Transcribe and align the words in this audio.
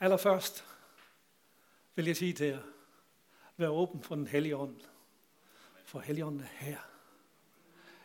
Allerførst 0.00 0.64
vil 1.94 2.06
jeg 2.06 2.16
sige 2.16 2.32
til 2.32 2.46
jer, 2.46 2.62
vær 3.56 3.68
åben 3.68 4.02
for 4.02 4.14
den 4.14 4.26
hellige 4.26 4.56
ånd. 4.56 4.76
For 5.84 6.00
helligånden 6.00 6.40
er 6.40 6.64
her. 6.64 6.78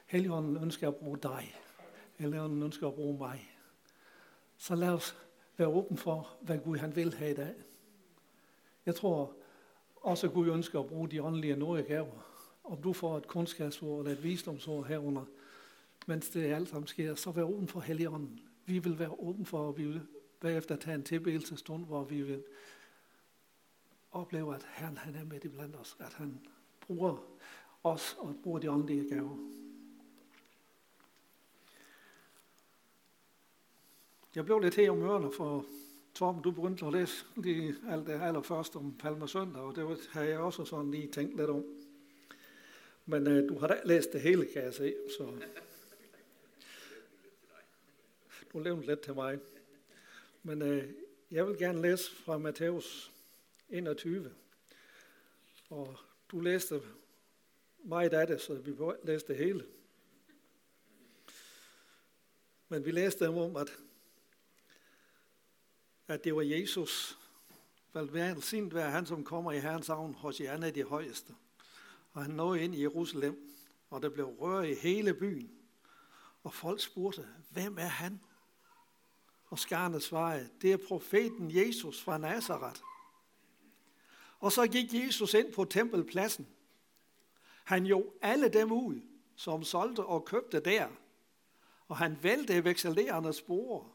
Helligånden 0.05 0.57
ønsker 0.57 0.87
at 0.87 0.95
bruge 0.95 1.17
dig. 1.17 1.55
Helligånden 2.15 2.63
ønsker 2.63 2.87
at 2.87 2.93
bruge 2.93 3.17
mig. 3.17 3.57
Så 4.57 4.75
lad 4.75 4.89
os 4.89 5.17
være 5.57 5.67
åben 5.67 5.97
for, 5.97 6.37
hvad 6.41 6.57
Gud 6.57 6.77
han 6.77 6.95
vil 6.95 7.13
have 7.13 7.31
i 7.31 7.35
dag. 7.35 7.53
Jeg 8.85 8.95
tror 8.95 9.35
også, 9.95 10.27
at 10.27 10.33
Gud 10.33 10.47
ønsker 10.47 10.79
at 10.79 10.87
bruge 10.87 11.09
de 11.09 11.23
åndelige 11.23 11.55
nådegaver. 11.55 12.25
Om 12.63 12.81
du 12.81 12.93
får 12.93 13.17
et 13.17 13.27
kundskabsord 13.27 13.99
eller 13.99 14.17
et 14.17 14.23
visdomsord 14.23 14.87
herunder, 14.87 15.25
mens 16.07 16.29
det 16.29 16.53
alt 16.53 16.69
sammen 16.69 16.87
sker, 16.87 17.15
så 17.15 17.31
vær 17.31 17.43
åben 17.43 17.67
for 17.67 17.79
Helligånden. 17.79 18.39
Vi 18.65 18.79
vil 18.79 18.99
være 18.99 19.19
åben 19.19 19.45
for, 19.45 19.69
at 19.69 19.77
vi 19.77 19.85
vil 19.85 20.07
bagefter 20.43 20.75
tage 20.75 20.95
en 20.95 21.03
tilbedelsestund, 21.03 21.85
hvor 21.85 22.03
vi 22.03 22.21
vil 22.21 22.43
opleve, 24.11 24.55
at 24.55 24.67
Herren 24.69 24.97
han 24.97 25.15
er 25.15 25.23
med 25.23 25.45
i 25.45 25.47
blandt 25.47 25.75
os, 25.75 25.97
at 25.99 26.13
han 26.13 26.47
bruger 26.81 27.17
os 27.83 28.15
og 28.19 28.35
bruger 28.43 28.59
de 28.59 28.71
åndelige 28.71 29.09
gaver. 29.09 29.37
Jeg 34.35 34.45
blev 34.45 34.59
lidt 34.59 34.75
her 34.75 34.91
om 34.91 35.01
ørerne, 35.01 35.31
for 35.31 35.65
Torben, 36.13 36.41
du 36.41 36.51
begyndte 36.51 36.85
at 36.85 36.93
læse 36.93 37.25
lige 37.35 37.75
alt 37.89 38.07
det 38.07 38.21
allerførste 38.21 38.75
om 38.75 38.97
Palmer 38.97 39.25
Søndag, 39.25 39.61
og 39.61 39.75
det 39.75 40.09
har 40.11 40.23
jeg 40.23 40.39
også 40.39 40.65
sådan 40.65 40.91
lige 40.91 41.11
tænkt 41.11 41.37
lidt 41.37 41.49
om. 41.49 41.65
Men 43.05 43.27
øh, 43.27 43.49
du 43.49 43.57
har 43.57 43.67
da 43.67 43.81
læst 43.85 44.13
det 44.13 44.21
hele, 44.21 44.45
kan 44.53 44.63
jeg 44.63 44.73
se, 44.73 44.95
så 45.17 45.31
du 48.53 48.59
levede 48.59 48.85
lidt 48.85 49.01
til 49.01 49.13
mig. 49.13 49.39
Men 50.43 50.61
øh, 50.61 50.93
jeg 51.31 51.47
vil 51.47 51.57
gerne 51.57 51.81
læse 51.81 52.11
fra 52.15 52.37
Matthæus 52.37 53.11
21. 53.69 54.35
Og 55.69 55.97
du 56.31 56.39
læste 56.39 56.81
meget 57.77 58.13
af 58.13 58.27
det, 58.27 58.41
så 58.41 58.53
vi 58.53 58.75
læste 59.03 59.27
det 59.27 59.37
hele. 59.37 59.65
Men 62.69 62.85
vi 62.85 62.91
læste 62.91 63.29
om, 63.29 63.55
at, 63.55 63.77
at 66.07 66.23
det 66.23 66.35
var 66.35 66.41
Jesus, 66.41 67.17
velsignet 67.93 68.73
være 68.73 68.91
han, 68.91 69.05
som 69.05 69.23
kommer 69.23 69.51
i 69.51 69.59
Herrens 69.59 69.87
navn 69.87 70.13
hos 70.13 70.41
jer 70.41 70.63
af 70.63 70.73
de 70.73 70.83
højeste. 70.83 71.35
Og 72.13 72.23
han 72.23 72.31
nåede 72.31 72.63
ind 72.63 72.75
i 72.75 72.81
Jerusalem, 72.81 73.49
og 73.89 74.01
der 74.01 74.09
blev 74.09 74.25
rør 74.25 74.61
i 74.61 74.73
hele 74.73 75.13
byen. 75.13 75.59
Og 76.43 76.53
folk 76.53 76.81
spurgte, 76.81 77.27
hvem 77.49 77.77
er 77.77 77.87
han? 77.87 78.21
Og 79.53 79.59
skarne 79.59 80.01
svarede, 80.01 80.49
det 80.61 80.71
er 80.71 80.77
profeten 80.87 81.51
Jesus 81.55 82.03
fra 82.03 82.17
Nazareth. 82.17 82.81
Og 84.39 84.51
så 84.51 84.67
gik 84.67 84.93
Jesus 84.93 85.33
ind 85.33 85.53
på 85.53 85.65
tempelpladsen. 85.65 86.47
Han 87.63 87.85
jo 87.85 88.13
alle 88.21 88.49
dem 88.49 88.71
ud, 88.71 89.01
som 89.35 89.63
solgte 89.63 90.05
og 90.05 90.25
købte 90.25 90.59
der. 90.59 90.87
Og 91.87 91.97
han 91.97 92.17
vælte 92.21 92.63
vekselerernes 92.63 93.35
spore 93.35 93.89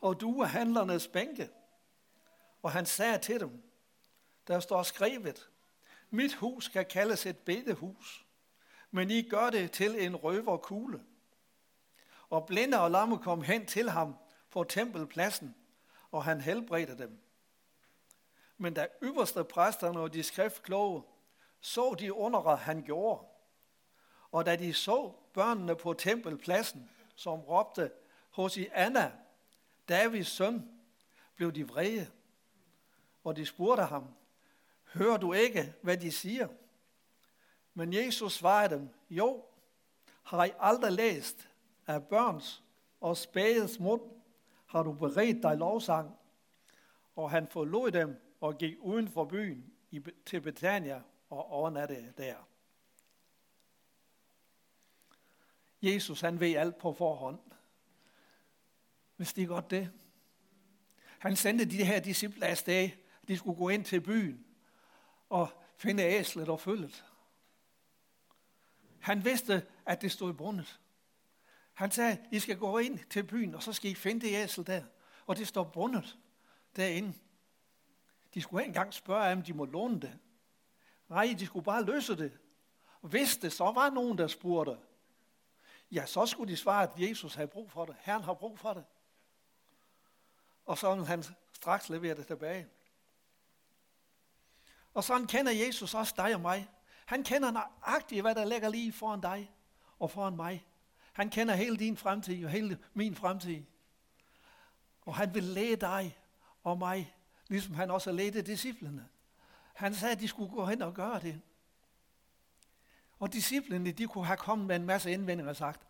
og 0.00 0.20
duer 0.20 0.46
handlernes 0.46 1.08
bænke. 1.08 1.50
Og 2.62 2.72
han 2.72 2.86
sagde 2.86 3.18
til 3.18 3.40
dem, 3.40 3.62
der 4.46 4.60
står 4.60 4.82
skrevet, 4.82 5.50
mit 6.10 6.34
hus 6.34 6.64
skal 6.64 6.84
kaldes 6.84 7.26
et 7.26 7.38
bedehus, 7.38 8.26
men 8.90 9.10
I 9.10 9.22
gør 9.28 9.50
det 9.50 9.72
til 9.72 10.06
en 10.06 10.16
røverkugle. 10.16 11.02
Og 12.30 12.46
blinde 12.46 12.80
og 12.80 12.90
lamme 12.90 13.18
kom 13.18 13.42
hen 13.42 13.66
til 13.66 13.90
ham 13.90 14.16
på 14.52 14.64
tempelpladsen, 14.64 15.54
og 16.10 16.24
han 16.24 16.40
helbredte 16.40 16.98
dem. 16.98 17.18
Men 18.58 18.74
da 18.74 18.86
ypperste 19.02 19.44
præsterne 19.44 20.00
og 20.00 20.12
de 20.12 20.22
skriftkloge 20.22 21.02
så 21.60 21.94
de 21.98 22.12
undere, 22.12 22.56
han 22.56 22.82
gjorde, 22.82 23.26
og 24.32 24.46
da 24.46 24.56
de 24.56 24.74
så 24.74 25.12
børnene 25.32 25.76
på 25.76 25.94
tempelpladsen, 25.94 26.90
som 27.14 27.40
råbte, 27.40 27.90
hos 28.30 28.56
i 28.56 28.68
Anna, 28.72 29.12
Davids 29.88 30.28
søn, 30.28 30.70
blev 31.36 31.52
de 31.52 31.68
vrede. 31.68 32.10
Og 33.24 33.36
de 33.36 33.46
spurgte 33.46 33.82
ham, 33.82 34.14
hører 34.94 35.16
du 35.16 35.32
ikke, 35.32 35.74
hvad 35.82 35.96
de 35.96 36.12
siger? 36.12 36.48
Men 37.74 37.92
Jesus 37.92 38.32
svarede 38.32 38.74
dem, 38.74 38.88
jo, 39.10 39.44
har 40.22 40.44
I 40.44 40.52
aldrig 40.58 40.92
læst, 40.92 41.48
af 41.86 42.06
børns 42.06 42.62
og 43.00 43.16
spædes 43.16 43.78
mund 43.78 44.21
har 44.72 44.82
du 44.82 44.92
beredt 44.92 45.42
dig 45.42 45.56
lovsang. 45.56 46.16
Og 47.16 47.30
han 47.30 47.48
forlod 47.48 47.90
dem 47.90 48.36
og 48.40 48.58
gik 48.58 48.76
uden 48.80 49.08
for 49.08 49.24
byen 49.24 49.72
til 50.26 50.40
Betania 50.40 51.02
og 51.30 51.50
overnattede 51.50 52.12
der. 52.18 52.36
Jesus 55.82 56.20
han 56.20 56.40
ved 56.40 56.54
alt 56.54 56.78
på 56.78 56.92
forhånd. 56.92 57.40
Hvis 59.16 59.32
det 59.32 59.42
er 59.42 59.46
godt 59.46 59.70
det. 59.70 59.90
Han 61.18 61.36
sendte 61.36 61.64
de 61.64 61.84
her 61.84 62.00
disciple 62.00 62.46
afsted. 62.46 62.90
De 63.28 63.36
skulle 63.36 63.58
gå 63.58 63.68
ind 63.68 63.84
til 63.84 64.00
byen 64.00 64.46
og 65.28 65.48
finde 65.76 66.02
æslet 66.02 66.48
og 66.48 66.60
følget. 66.60 67.04
Han 69.00 69.24
vidste, 69.24 69.66
at 69.86 70.02
det 70.02 70.12
stod 70.12 70.32
bundet. 70.32 70.80
Han 71.72 71.90
sagde, 71.90 72.18
I 72.30 72.38
skal 72.38 72.58
gå 72.58 72.78
ind 72.78 72.98
til 73.10 73.22
byen, 73.22 73.54
og 73.54 73.62
så 73.62 73.72
skal 73.72 73.90
I 73.90 73.94
finde 73.94 74.26
det 74.26 74.44
æsel 74.44 74.66
der. 74.66 74.82
Og 75.26 75.36
det 75.36 75.48
står 75.48 75.64
bundet 75.64 76.18
derinde. 76.76 77.14
De 78.34 78.42
skulle 78.42 78.62
ikke 78.62 78.68
engang 78.68 78.94
spørge, 78.94 79.32
om 79.32 79.42
de 79.42 79.52
må 79.52 79.64
låne 79.64 80.00
det. 80.00 80.18
Nej, 81.08 81.34
de 81.38 81.46
skulle 81.46 81.64
bare 81.64 81.84
løse 81.84 82.16
det. 82.16 82.38
Og 83.02 83.08
hvis 83.08 83.36
det 83.36 83.52
så 83.52 83.64
var 83.64 83.90
nogen, 83.90 84.18
der 84.18 84.26
spurgte, 84.26 84.78
ja, 85.90 86.06
så 86.06 86.26
skulle 86.26 86.52
de 86.52 86.56
svare, 86.56 86.82
at 86.82 87.08
Jesus 87.08 87.34
havde 87.34 87.48
brug 87.48 87.70
for 87.70 87.84
det. 87.84 87.96
Herren 88.00 88.22
har 88.22 88.34
brug 88.34 88.58
for 88.58 88.74
det. 88.74 88.84
Og 90.64 90.78
så 90.78 90.90
ville 90.94 91.06
han 91.06 91.24
straks 91.52 91.88
levere 91.88 92.14
det 92.14 92.26
tilbage. 92.26 92.68
Og 94.94 95.04
sådan 95.04 95.26
kender 95.26 95.52
Jesus 95.52 95.94
også 95.94 96.14
dig 96.16 96.34
og 96.34 96.40
mig. 96.40 96.70
Han 97.06 97.24
kender 97.24 97.50
nøjagtigt, 97.50 98.22
hvad 98.22 98.34
der 98.34 98.44
ligger 98.44 98.68
lige 98.68 98.92
foran 98.92 99.20
dig 99.20 99.54
og 99.98 100.10
foran 100.10 100.36
mig. 100.36 100.66
Han 101.12 101.30
kender 101.30 101.54
hele 101.54 101.76
din 101.76 101.96
fremtid 101.96 102.44
og 102.44 102.50
hele 102.50 102.78
min 102.94 103.14
fremtid. 103.14 103.62
Og 105.00 105.16
han 105.16 105.34
vil 105.34 105.42
lede 105.42 105.76
dig 105.76 106.18
og 106.64 106.78
mig, 106.78 107.14
ligesom 107.48 107.74
han 107.74 107.90
også 107.90 108.12
ledte 108.12 108.42
disciplene. 108.42 109.08
Han 109.74 109.94
sagde, 109.94 110.12
at 110.12 110.20
de 110.20 110.28
skulle 110.28 110.50
gå 110.50 110.66
hen 110.66 110.82
og 110.82 110.94
gøre 110.94 111.20
det. 111.20 111.40
Og 113.18 113.32
disciplene, 113.32 113.92
de 113.92 114.06
kunne 114.06 114.26
have 114.26 114.36
kommet 114.36 114.66
med 114.66 114.76
en 114.76 114.86
masse 114.86 115.10
indvendinger 115.10 115.50
og 115.50 115.56
sagt, 115.56 115.80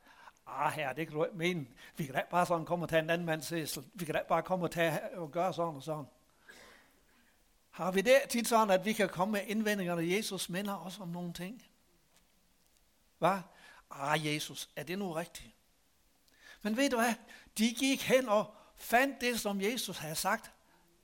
ah 0.47 0.72
her, 0.72 0.93
det 0.93 1.06
kan 1.06 1.16
du 1.16 1.25
ikke 1.25 1.37
mene. 1.37 1.66
Vi 1.97 2.04
kan 2.04 2.15
da 2.15 2.22
bare 2.31 2.47
sådan 2.47 2.66
komme 2.66 2.84
og 2.84 2.89
tage 2.89 3.03
en 3.03 3.10
anden 3.10 3.27
mands 3.27 3.53
æsel. 3.53 3.84
Vi 3.94 4.04
kan 4.04 4.15
da 4.15 4.22
bare 4.28 4.43
komme 4.43 4.65
og, 4.65 4.71
tage 4.71 5.19
og 5.19 5.31
gøre 5.31 5.53
sådan 5.54 5.75
og 5.75 5.83
sådan. 5.83 6.04
Har 7.71 7.93
vi 7.93 8.00
det 8.00 8.15
tit 8.28 8.49
sådan, 8.49 8.71
at 8.71 8.84
vi 8.84 8.93
kan 8.93 9.09
komme 9.09 9.33
med 9.33 9.41
indvendinger, 9.47 9.94
når 9.94 10.03
Jesus 10.03 10.49
minder 10.49 10.77
os 10.77 11.00
om 11.00 11.09
nogle 11.09 11.33
ting? 11.33 11.62
Hvad? 13.19 13.39
Ah 13.92 14.26
Jesus, 14.26 14.69
er 14.76 14.82
det 14.82 14.98
nu 14.98 15.12
rigtigt? 15.12 15.54
Men 16.62 16.76
ved 16.76 16.91
du 16.91 16.97
hvad? 16.97 17.14
De 17.58 17.75
gik 17.75 18.03
hen 18.03 18.28
og 18.28 18.54
fandt 18.76 19.20
det, 19.20 19.41
som 19.41 19.60
Jesus 19.60 19.98
havde 19.98 20.14
sagt, 20.14 20.53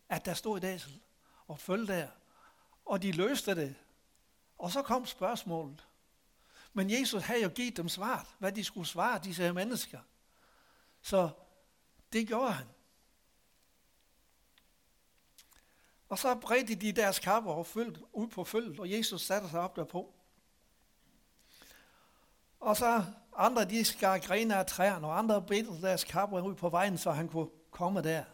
at 0.08 0.24
der 0.24 0.34
stod 0.34 0.58
i 0.58 0.60
Dæsel, 0.60 1.00
og 1.48 1.58
følte 1.58 1.92
der. 1.92 2.08
Og 2.84 3.02
de 3.02 3.12
løste 3.12 3.54
det. 3.54 3.74
Og 4.58 4.72
så 4.72 4.82
kom 4.82 5.06
spørgsmålet. 5.06 5.84
Men 6.72 6.90
Jesus 6.90 7.22
havde 7.22 7.42
jo 7.42 7.48
givet 7.48 7.76
dem 7.76 7.88
svar, 7.88 8.28
hvad 8.38 8.52
de 8.52 8.64
skulle 8.64 8.86
svare, 8.86 9.20
disse 9.24 9.42
her 9.42 9.52
mennesker. 9.52 10.00
Så 11.02 11.30
det 12.12 12.26
gjorde 12.26 12.52
han. 12.52 12.66
Og 16.08 16.18
så 16.18 16.34
bredte 16.34 16.74
de 16.74 16.92
deres 16.92 17.18
kapper 17.18 17.52
og 17.52 17.66
følte 17.66 18.14
ud 18.14 18.26
på 18.26 18.44
følget, 18.44 18.80
og 18.80 18.90
Jesus 18.90 19.22
satte 19.22 19.48
sig 19.48 19.60
op 19.60 19.76
derpå. 19.76 20.14
Og 22.60 22.76
så 22.76 23.04
andre, 23.36 23.64
de 23.64 23.84
skar 23.84 24.18
grene 24.18 24.56
af 24.56 24.66
træerne, 24.66 25.06
og 25.06 25.18
andre 25.18 25.42
bedte 25.42 25.86
deres 25.86 26.04
kapper 26.04 26.40
ud 26.40 26.54
på 26.54 26.68
vejen, 26.68 26.98
så 26.98 27.10
han 27.10 27.28
kunne 27.28 27.48
komme 27.70 28.02
der. 28.02 28.24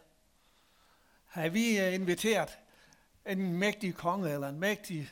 Har 1.24 1.48
vi 1.48 1.78
øh, 1.78 1.94
inviteret 1.94 2.58
en 3.26 3.52
mægtig 3.52 3.94
konge 3.94 4.30
eller 4.30 4.48
en 4.48 4.60
mægtig 4.60 5.10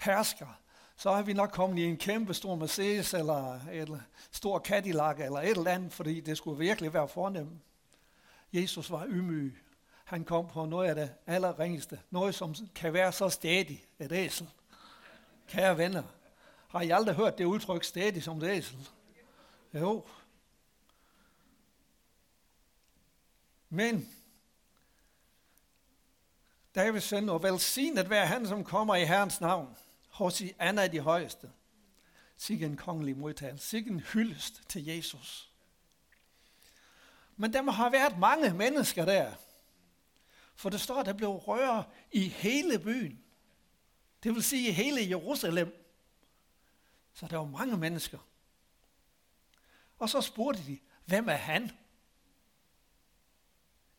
hersker, 0.00 0.58
så 0.96 1.12
har 1.12 1.22
vi 1.22 1.32
nok 1.32 1.50
kommet 1.50 1.78
i 1.78 1.84
en 1.84 1.96
kæmpe 1.96 2.34
stor 2.34 2.54
Mercedes 2.54 3.14
eller 3.14 3.60
et 3.72 4.02
stor 4.30 4.58
Cadillac 4.58 5.20
eller 5.20 5.38
et 5.38 5.56
eller 5.56 5.70
andet, 5.70 5.92
fordi 5.92 6.20
det 6.20 6.36
skulle 6.36 6.58
virkelig 6.58 6.94
være 6.94 7.08
fornemt. 7.08 7.62
Jesus 8.52 8.90
var 8.90 9.06
ymyg. 9.06 9.58
Han 10.04 10.24
kom 10.24 10.48
på 10.48 10.64
noget 10.64 10.88
af 10.88 10.94
det 10.94 11.10
allerringeste. 11.26 12.00
Noget, 12.10 12.34
som 12.34 12.54
kan 12.74 12.92
være 12.92 13.12
så 13.12 13.28
stadig 13.28 13.84
et 13.98 14.12
æsel. 14.12 14.48
Kære 15.48 15.78
venner, 15.78 16.02
har 16.72 16.82
I 16.82 16.90
aldrig 16.90 17.16
hørt 17.16 17.38
det 17.38 17.44
udtryk 17.44 17.84
stadig 17.84 18.22
som 18.22 18.40
det 18.40 18.50
æsel? 18.50 18.88
Jo. 19.74 20.06
Men 23.68 24.14
David 26.74 27.00
søn, 27.00 27.28
og 27.28 27.42
velsignet 27.42 28.10
være 28.10 28.26
han, 28.26 28.46
som 28.46 28.64
kommer 28.64 28.94
i 28.94 29.04
Herrens 29.04 29.40
navn. 29.40 29.76
Hos 30.08 30.40
i 30.40 30.52
Anna 30.58 30.86
de 30.86 31.00
højeste. 31.00 31.50
Sig 32.36 32.62
en 32.62 32.76
kongelig 32.76 33.16
modtagelse. 33.16 33.66
Sig 33.66 33.86
en 33.86 34.00
hyldest 34.00 34.68
til 34.68 34.84
Jesus. 34.84 35.50
Men 37.36 37.52
der 37.52 37.70
har 37.70 37.90
været 37.90 38.18
mange 38.18 38.54
mennesker 38.54 39.04
der. 39.04 39.32
For 40.54 40.70
det 40.70 40.80
står, 40.80 41.02
der 41.02 41.12
blev 41.12 41.30
rør 41.30 41.82
i 42.12 42.28
hele 42.28 42.78
byen. 42.78 43.24
Det 44.22 44.34
vil 44.34 44.42
sige 44.42 44.68
i 44.68 44.72
hele 44.72 45.08
Jerusalem. 45.08 45.81
Så 47.14 47.26
der 47.26 47.36
var 47.36 47.44
mange 47.44 47.76
mennesker. 47.76 48.18
Og 49.98 50.08
så 50.08 50.20
spurgte 50.20 50.66
de, 50.66 50.80
hvem 51.04 51.28
er 51.28 51.36
han? 51.36 51.70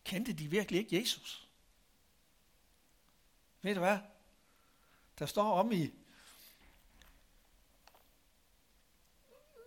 Kendte 0.03 0.33
de 0.33 0.47
virkelig 0.47 0.79
ikke 0.79 0.99
Jesus? 0.99 1.47
Ved 3.61 3.73
du 3.73 3.79
hvad? 3.79 3.99
Der 5.19 5.25
står 5.25 5.59
om 5.59 5.71
i, 5.71 5.93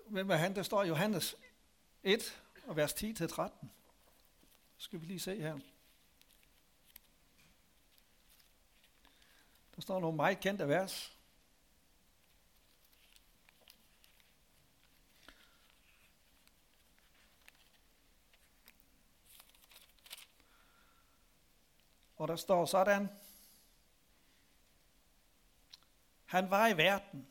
hvem 0.07 0.31
er 0.31 0.37
han? 0.37 0.57
Der 0.57 0.63
står 0.63 0.85
Johannes 0.85 1.37
1, 2.03 2.43
og 2.67 2.77
vers 2.77 2.93
10-13. 2.93 3.67
Skal 4.79 5.01
vi 5.01 5.07
lige 5.07 5.21
se 5.21 5.41
her. 5.41 5.59
Der 9.77 9.83
står 9.83 10.01
nogle 10.01 10.17
meget 10.17 10.41
kendte 10.41 10.69
vers. 10.69 11.16
Og 22.17 22.29
der 22.29 22.37
står 22.37 22.65
sådan, 22.65 23.09
han 26.25 26.51
var 26.51 26.69
i 26.69 26.77
verden, 26.77 27.27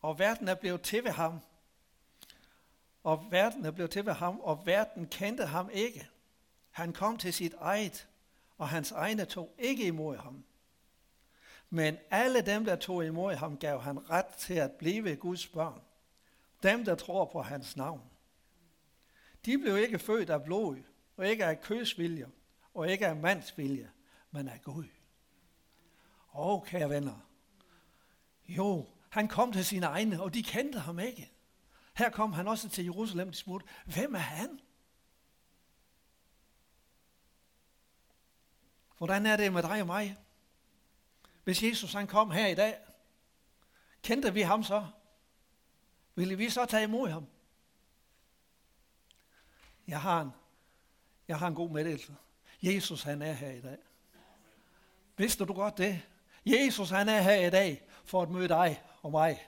og 0.00 0.18
verden 0.18 0.48
er 0.48 0.54
blevet 0.54 0.82
til 0.82 1.04
ved 1.04 1.10
ham. 1.10 1.40
Og 3.02 3.26
verden 3.30 3.64
er 3.64 3.70
blevet 3.70 3.90
til 3.90 4.06
ved 4.06 4.12
ham, 4.12 4.40
og 4.40 4.66
verden 4.66 5.08
kendte 5.08 5.46
ham 5.46 5.70
ikke. 5.72 6.08
Han 6.70 6.92
kom 6.92 7.18
til 7.18 7.32
sit 7.32 7.54
eget, 7.58 8.08
og 8.58 8.68
hans 8.68 8.92
egne 8.92 9.24
tog 9.24 9.54
ikke 9.58 9.86
imod 9.86 10.16
ham. 10.16 10.44
Men 11.70 11.98
alle 12.10 12.40
dem, 12.40 12.64
der 12.64 12.76
tog 12.76 13.04
imod 13.06 13.34
ham, 13.34 13.58
gav 13.58 13.80
han 13.80 14.10
ret 14.10 14.26
til 14.26 14.54
at 14.54 14.72
blive 14.72 15.16
Guds 15.16 15.46
børn. 15.46 15.80
Dem, 16.62 16.84
der 16.84 16.94
tror 16.94 17.24
på 17.24 17.42
hans 17.42 17.76
navn. 17.76 18.02
De 19.44 19.58
blev 19.58 19.78
ikke 19.78 19.98
født 19.98 20.30
af 20.30 20.44
blod, 20.44 20.82
og 21.16 21.28
ikke 21.28 21.44
af 21.44 21.60
kødsvilje, 21.60 22.28
og 22.74 22.90
ikke 22.90 23.06
af 23.06 23.16
mandsvilje, 23.16 23.90
men 24.30 24.48
af 24.48 24.62
Gud. 24.62 24.88
Og 26.28 26.64
kære 26.64 26.90
venner. 26.90 27.20
Jo, 28.48 28.88
han 29.10 29.28
kom 29.28 29.52
til 29.52 29.64
sine 29.64 29.86
egne, 29.86 30.22
og 30.22 30.34
de 30.34 30.42
kendte 30.42 30.78
ham 30.78 30.98
ikke. 30.98 31.32
Her 31.94 32.10
kom 32.10 32.32
han 32.32 32.48
også 32.48 32.68
til 32.68 32.84
Jerusalem, 32.84 33.28
og 33.28 33.34
spurgte, 33.34 33.68
hvem 33.84 34.14
er 34.14 34.18
han? 34.18 34.60
Hvordan 38.98 39.26
er 39.26 39.36
det 39.36 39.52
med 39.52 39.62
dig 39.62 39.80
og 39.80 39.86
mig? 39.86 40.16
Hvis 41.44 41.62
Jesus 41.62 41.92
han 41.92 42.06
kom 42.06 42.30
her 42.30 42.46
i 42.46 42.54
dag, 42.54 42.78
kendte 44.02 44.34
vi 44.34 44.40
ham 44.40 44.64
så? 44.64 44.86
Ville 46.14 46.36
vi 46.36 46.50
så 46.50 46.66
tage 46.66 46.84
imod 46.84 47.08
ham? 47.08 47.26
Jeg 49.86 50.00
har 50.00 50.20
en, 50.20 50.30
jeg 51.28 51.38
har 51.38 51.48
en 51.48 51.54
god 51.54 51.70
meddelelse. 51.70 52.16
Jesus 52.62 53.02
han 53.02 53.22
er 53.22 53.32
her 53.32 53.50
i 53.50 53.60
dag. 53.60 53.78
Vidste 55.20 55.44
du 55.44 55.52
godt 55.52 55.78
det? 55.78 56.02
Jesus 56.46 56.90
han 56.90 57.08
er 57.08 57.20
her 57.20 57.46
i 57.46 57.50
dag 57.50 57.82
for 58.04 58.22
at 58.22 58.30
møde 58.30 58.48
dig 58.48 58.82
og 59.02 59.10
mig. 59.10 59.46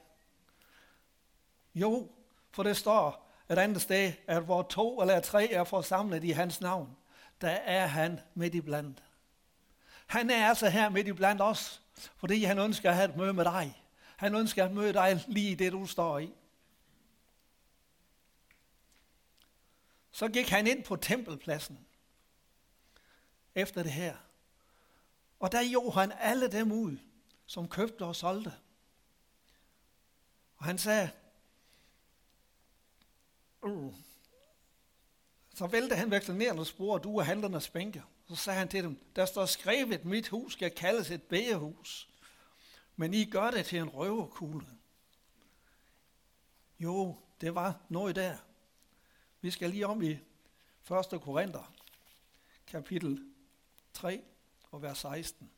Jo, 1.74 2.10
for 2.50 2.62
det 2.62 2.76
står 2.76 3.32
et 3.50 3.58
andet 3.58 3.82
sted, 3.82 4.12
at 4.26 4.42
hvor 4.42 4.62
to 4.62 5.00
eller 5.00 5.20
tre 5.20 5.52
er 5.52 5.64
forsamlet 5.64 6.24
i 6.24 6.30
hans 6.30 6.60
navn, 6.60 6.96
der 7.40 7.50
er 7.50 7.86
han 7.86 8.20
midt 8.34 8.54
i 8.54 8.60
blandt. 8.60 9.02
Han 10.06 10.30
er 10.30 10.48
altså 10.48 10.68
her 10.68 10.88
midt 10.88 11.08
i 11.08 11.12
blandt 11.12 11.42
os, 11.42 11.82
fordi 12.16 12.44
han 12.44 12.58
ønsker 12.58 12.90
at 12.90 12.96
have 12.96 13.10
et 13.10 13.16
møde 13.16 13.32
med 13.32 13.44
dig. 13.44 13.82
Han 14.16 14.34
ønsker 14.34 14.64
at 14.64 14.72
møde 14.72 14.92
dig 14.92 15.24
lige 15.28 15.50
i 15.50 15.54
det, 15.54 15.72
du 15.72 15.86
står 15.86 16.18
i. 16.18 16.32
Så 20.10 20.28
gik 20.28 20.48
han 20.48 20.66
ind 20.66 20.84
på 20.84 20.96
tempelpladsen 20.96 21.86
efter 23.54 23.82
det 23.82 23.92
her. 23.92 24.16
Og 25.42 25.52
der 25.52 25.70
gjorde 25.70 25.92
han 25.92 26.12
alle 26.12 26.52
dem 26.52 26.72
ud, 26.72 26.98
som 27.46 27.68
købte 27.68 28.04
og 28.04 28.16
solgte. 28.16 28.54
Og 30.56 30.64
han 30.64 30.78
sagde, 30.78 31.10
uh, 33.62 33.94
så 35.54 35.66
vælte 35.66 35.96
han 35.96 36.10
vekslinerende 36.10 36.64
spor, 36.64 36.98
du 36.98 37.16
er 37.16 37.22
handlernes 37.22 37.68
bænke. 37.68 38.02
Så 38.28 38.36
sagde 38.36 38.58
han 38.58 38.68
til 38.68 38.84
dem, 38.84 39.12
der 39.16 39.26
står 39.26 39.46
skrevet, 39.46 40.04
mit 40.04 40.28
hus 40.28 40.52
skal 40.52 40.70
kaldes 40.70 41.10
et 41.10 41.22
bægehus, 41.22 42.08
men 42.96 43.14
I 43.14 43.24
gør 43.24 43.50
det 43.50 43.66
til 43.66 43.78
en 43.78 43.88
røverkugle. 43.88 44.66
Jo, 46.78 47.16
det 47.40 47.54
var 47.54 47.80
noget 47.88 48.16
der. 48.16 48.36
Vi 49.40 49.50
skal 49.50 49.70
lige 49.70 49.86
om 49.86 50.02
i 50.02 50.10
1. 50.10 50.20
Korinther, 51.22 51.72
kapitel 52.66 53.24
3 53.92 54.24
og 54.72 54.82
vers 54.82 54.98
16. 54.98 55.50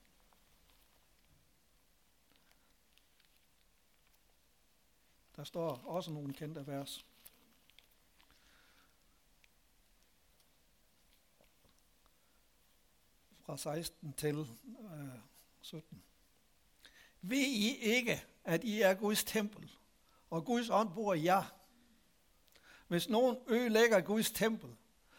Der 5.36 5.44
står 5.44 5.70
også 5.84 6.10
nogle 6.10 6.34
kendte 6.34 6.66
vers. 6.66 7.06
Fra 13.40 13.56
16 13.56 14.12
til 14.12 14.38
øh, 14.38 15.18
17. 15.60 16.02
Ved 17.20 17.38
I 17.38 17.76
ikke, 17.76 18.24
at 18.44 18.64
I 18.64 18.80
er 18.80 18.94
Guds 18.94 19.24
tempel, 19.24 19.70
og 20.30 20.44
Guds 20.44 20.70
ånd 20.70 20.94
bor 20.94 21.14
i 21.14 21.24
jer? 21.24 21.54
Hvis 22.88 23.08
nogen 23.08 23.36
ødelægger 23.48 24.00
Guds 24.00 24.30
tempel, 24.30 24.76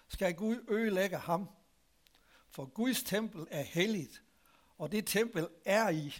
skal 0.08 0.36
Gud 0.36 0.66
ødelægge 0.70 1.18
ham. 1.18 1.50
For 2.56 2.66
Guds 2.66 3.04
tempel 3.04 3.48
er 3.52 3.62
helligt, 3.62 4.24
og 4.78 4.92
det 4.92 5.08
tempel 5.08 5.48
er 5.66 5.90
I. 5.90 6.18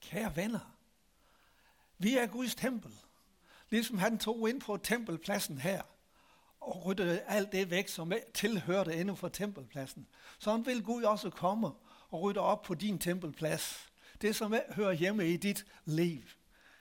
Kære 0.00 0.36
venner, 0.36 0.76
vi 1.98 2.16
er 2.16 2.26
Guds 2.26 2.54
tempel. 2.54 2.92
Ligesom 3.70 3.98
han 3.98 4.18
tog 4.18 4.48
ind 4.48 4.60
på 4.60 4.76
tempelpladsen 4.76 5.58
her, 5.58 5.82
og 6.60 6.84
ryddede 6.84 7.20
alt 7.20 7.52
det 7.52 7.70
væk, 7.70 7.88
som 7.88 8.12
tilhørte 8.34 8.96
inden 8.96 9.16
for 9.16 9.28
tempelpladsen. 9.28 10.06
Så 10.38 10.50
han 10.50 10.66
vil 10.66 10.84
Gud 10.84 11.02
også 11.02 11.30
komme 11.30 11.66
og 12.08 12.22
rydde 12.22 12.40
op 12.40 12.62
på 12.62 12.74
din 12.74 12.98
tempelplads. 12.98 13.90
Det, 14.20 14.36
som 14.36 14.54
hører 14.70 14.92
hjemme 14.92 15.28
i 15.28 15.36
dit 15.36 15.66
liv. 15.84 16.22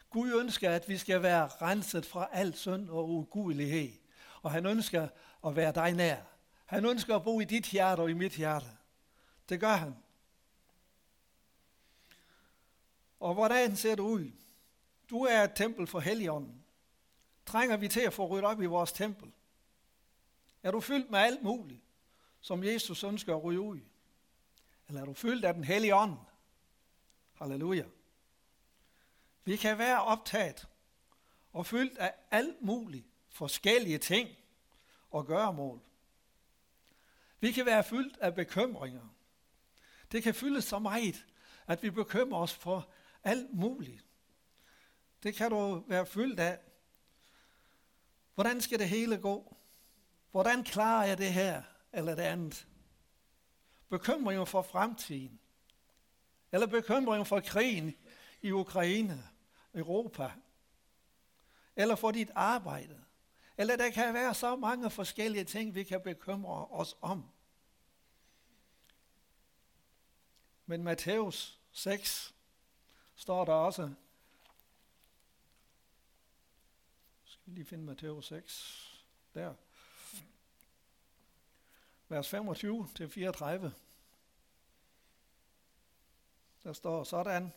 Gud 0.10 0.40
ønsker, 0.40 0.72
at 0.72 0.90
vi 0.90 0.98
skal 0.98 1.22
være 1.22 1.48
renset 1.48 2.06
fra 2.06 2.30
al 2.32 2.56
synd 2.56 2.90
og 2.90 3.10
ugudelighed. 3.10 3.92
Og 4.42 4.52
han 4.52 4.66
ønsker 4.66 5.08
at 5.46 5.56
være 5.56 5.72
dig 5.72 5.94
nær. 5.94 6.37
Han 6.68 6.86
ønsker 6.86 7.16
at 7.16 7.24
bo 7.24 7.40
i 7.40 7.46
dit 7.46 7.66
hjerte 7.66 8.00
og 8.00 8.10
i 8.10 8.14
mit 8.14 8.32
hjerte. 8.32 8.66
Det 9.50 9.60
gør 9.60 9.76
han. 9.76 9.96
Og 13.20 13.34
hvordan 13.34 13.76
ser 13.76 13.96
det 13.96 14.04
ud? 14.04 14.32
Du 15.10 15.24
er 15.24 15.44
et 15.44 15.52
tempel 15.56 15.88
for 15.88 16.00
Helligånden. 16.00 16.64
Trænger 17.46 17.78
vi 17.78 17.88
til 17.88 18.00
at 18.00 18.14
få 18.14 18.28
ryddet 18.28 18.46
op 18.46 18.62
i 18.62 18.66
vores 18.66 18.92
tempel? 18.92 19.32
Er 20.64 20.72
du 20.72 20.80
fyldt 20.80 21.12
med 21.12 21.20
alt 21.20 21.44
muligt, 21.44 21.82
som 22.42 22.64
Jesus 22.64 23.04
ønsker 23.04 23.36
at 23.36 23.44
rydde 23.44 23.60
ud? 23.60 23.80
Eller 24.88 25.02
er 25.02 25.06
du 25.06 25.14
fyldt 25.14 25.46
af 25.46 25.54
den 25.54 25.64
hellige 25.64 25.96
ånd? 25.96 26.18
Halleluja. 27.34 27.86
Vi 29.44 29.56
kan 29.56 29.78
være 29.78 30.04
optaget 30.04 30.68
og 31.54 31.66
fyldt 31.66 31.98
af 31.98 32.14
alt 32.32 32.62
muligt 32.62 33.06
forskellige 33.30 33.98
ting 33.98 34.30
og 35.12 35.26
gøremål. 35.26 35.87
Vi 37.40 37.52
kan 37.52 37.66
være 37.66 37.84
fyldt 37.84 38.18
af 38.18 38.36
bekymringer. 38.36 39.16
Det 40.12 40.24
kan 40.24 40.34
fyldes 40.34 40.64
så 40.64 40.80
meget, 40.80 41.26
at 41.68 41.84
vi 41.84 41.90
bekymrer 41.90 42.40
os 42.40 42.54
for 42.54 42.90
alt 43.24 43.54
muligt. 43.54 44.06
Det 45.24 45.36
kan 45.36 45.52
du 45.52 45.84
være 45.88 46.06
fyldt 46.06 46.40
af. 46.40 46.60
Hvordan 48.36 48.62
skal 48.62 48.80
det 48.80 48.90
hele 48.90 49.18
gå? 49.18 49.58
Hvordan 50.32 50.64
klarer 50.64 51.08
jeg 51.08 51.18
det 51.18 51.34
her 51.34 51.64
eller 51.94 52.16
det 52.16 52.24
andet? 52.24 52.68
Bekymringer 53.90 54.46
for 54.46 54.62
fremtiden. 54.62 55.40
Eller 56.52 56.68
bekymringer 56.68 57.24
for 57.24 57.40
krigen 57.40 57.96
i 58.42 58.52
Ukraine, 58.52 59.24
Europa. 59.74 60.32
Eller 61.76 61.96
for 61.96 62.12
dit 62.12 62.32
arbejde. 62.36 63.04
Eller 63.58 63.76
der 63.76 63.92
kan 63.92 64.14
være 64.14 64.34
så 64.34 64.56
mange 64.56 64.90
forskellige 64.90 65.44
ting, 65.44 65.76
vi 65.76 65.84
kan 65.84 66.02
bekymre 66.02 66.68
os 66.68 66.98
om. 67.02 67.30
Men 70.66 70.84
Matthæus 70.84 71.60
6 71.72 72.36
står 73.16 73.46
der 73.46 73.54
også. 73.54 73.94
Skal 77.26 77.42
vi 77.46 77.52
lige 77.52 77.66
finde 77.66 77.84
Matthæus 77.84 78.28
6. 78.28 79.04
Der. 79.34 79.54
Vers 82.10 82.30
25 82.30 82.88
til 82.96 83.10
34. 83.10 83.74
Der 86.64 86.74
står 86.74 87.04
sådan. 87.04 87.54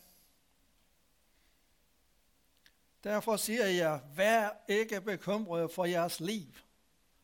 Derfor 3.03 3.37
siger 3.37 3.65
jeg, 3.65 4.01
vær 4.15 4.49
ikke 4.67 5.01
bekymret 5.01 5.71
for 5.71 5.85
jeres 5.85 6.19
liv, 6.19 6.47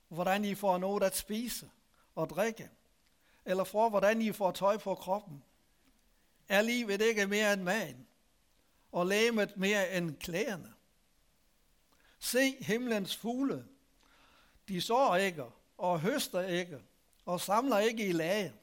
hvordan 0.08 0.46
I 0.46 0.56
får 0.56 0.78
noget 0.78 1.04
at 1.04 1.16
spise 1.16 1.70
og 2.16 2.30
drikke, 2.30 2.70
eller 3.46 3.64
for 3.64 3.90
hvordan 3.90 4.22
I 4.22 4.32
får 4.32 4.52
tøj 4.52 4.78
på 4.78 4.96
kroppen. 4.96 5.44
Er 6.50 6.62
livet 6.62 7.02
ikke 7.02 7.28
mere 7.28 7.54
end 7.54 7.62
maden, 7.62 8.08
og 8.92 9.06
lægemet 9.06 9.58
mere 9.58 9.94
end 9.94 10.16
klæderne? 10.16 10.74
Se 12.20 12.52
himlens 12.60 13.16
fugle, 13.16 13.66
de 14.68 14.82
sår 14.82 15.16
ikke 15.16 15.44
og 15.78 16.00
høster 16.00 16.42
ikke 16.42 16.80
og 17.26 17.42
samler 17.42 17.80
ikke 17.80 18.08
i 18.08 18.12
lage. 18.12 18.54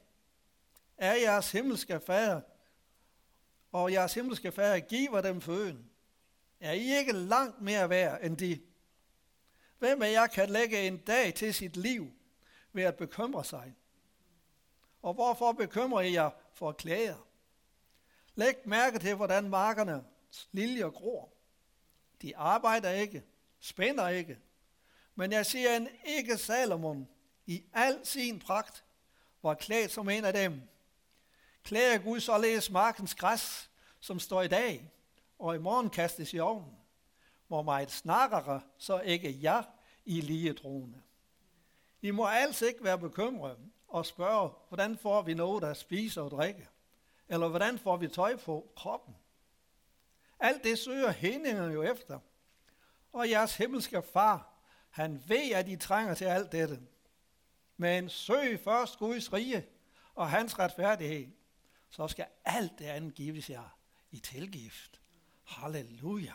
Er 0.96 1.14
jeres 1.14 1.52
himmelske 1.52 2.00
fader, 2.00 2.40
og 3.72 3.92
jeres 3.92 4.14
himmelske 4.14 4.52
fader 4.52 4.80
giver 4.80 5.20
dem 5.20 5.40
føden. 5.40 5.90
Er 6.60 6.72
I 6.72 6.98
ikke 6.98 7.12
langt 7.12 7.60
mere 7.60 7.90
værd 7.90 8.24
end 8.24 8.36
de? 8.36 8.60
Hvem 9.78 10.02
af 10.02 10.12
jer 10.12 10.26
kan 10.26 10.50
lægge 10.50 10.86
en 10.86 10.96
dag 10.98 11.34
til 11.34 11.54
sit 11.54 11.76
liv 11.76 12.12
ved 12.72 12.82
at 12.82 12.96
bekymre 12.96 13.44
sig? 13.44 13.74
Og 15.02 15.14
hvorfor 15.14 15.52
bekymrer 15.52 16.00
I 16.00 16.12
jer 16.12 16.30
for 16.52 16.72
klæder? 16.72 17.28
Læg 18.34 18.54
mærke 18.64 18.98
til, 18.98 19.14
hvordan 19.14 19.48
markerne 19.48 20.04
liljer 20.52 20.90
gror. 20.90 21.32
De 22.22 22.36
arbejder 22.36 22.90
ikke, 22.90 23.24
spænder 23.60 24.08
ikke. 24.08 24.38
Men 25.14 25.32
jeg 25.32 25.46
siger 25.46 25.76
en 25.76 25.88
ikke 26.04 26.38
Salomon 26.38 27.08
i 27.46 27.64
al 27.72 28.06
sin 28.06 28.38
pragt 28.38 28.84
var 29.42 29.54
klædt 29.54 29.92
som 29.92 30.08
en 30.08 30.24
af 30.24 30.32
dem. 30.32 30.62
Klæder 31.62 31.98
Gud 31.98 32.20
således 32.20 32.70
markens 32.70 33.14
græs, 33.14 33.70
som 34.00 34.20
står 34.20 34.42
i 34.42 34.48
dag, 34.48 34.92
og 35.44 35.54
i 35.54 35.58
morgen 35.58 35.90
kastes 35.90 36.34
i 36.34 36.38
ovnen. 36.38 36.76
Hvor 37.46 37.62
meget 37.62 37.90
snakkere, 37.90 38.60
så 38.78 39.00
ikke 39.00 39.38
jeg 39.40 39.64
i 40.04 40.20
lige 40.20 40.52
troende. 40.52 41.02
I 42.02 42.10
må 42.10 42.26
altså 42.26 42.66
ikke 42.66 42.84
være 42.84 42.98
bekymrede 42.98 43.58
og 43.88 44.06
spørge, 44.06 44.50
hvordan 44.68 44.98
får 44.98 45.22
vi 45.22 45.34
noget 45.34 45.64
at 45.64 45.76
spise 45.76 46.22
og 46.22 46.30
drikke? 46.30 46.68
Eller 47.28 47.48
hvordan 47.48 47.78
får 47.78 47.96
vi 47.96 48.08
tøj 48.08 48.36
på 48.36 48.72
kroppen? 48.76 49.16
Alt 50.40 50.64
det 50.64 50.78
søger 50.78 51.12
hændingerne 51.12 51.72
jo 51.72 51.82
efter. 51.82 52.18
Og 53.12 53.30
jeres 53.30 53.56
himmelske 53.56 54.02
far, 54.12 54.52
han 54.90 55.22
ved, 55.26 55.52
at 55.54 55.68
I 55.68 55.76
trænger 55.76 56.14
til 56.14 56.24
alt 56.24 56.52
dette. 56.52 56.80
Men 57.76 58.08
søg 58.08 58.60
først 58.60 58.98
Guds 58.98 59.32
rige 59.32 59.66
og 60.14 60.30
hans 60.30 60.58
retfærdighed, 60.58 61.26
så 61.90 62.08
skal 62.08 62.26
alt 62.44 62.78
det 62.78 62.84
andet 62.84 63.14
gives 63.14 63.50
jer 63.50 63.78
i 64.10 64.18
tilgift. 64.18 65.03
Halleluja. 65.44 66.34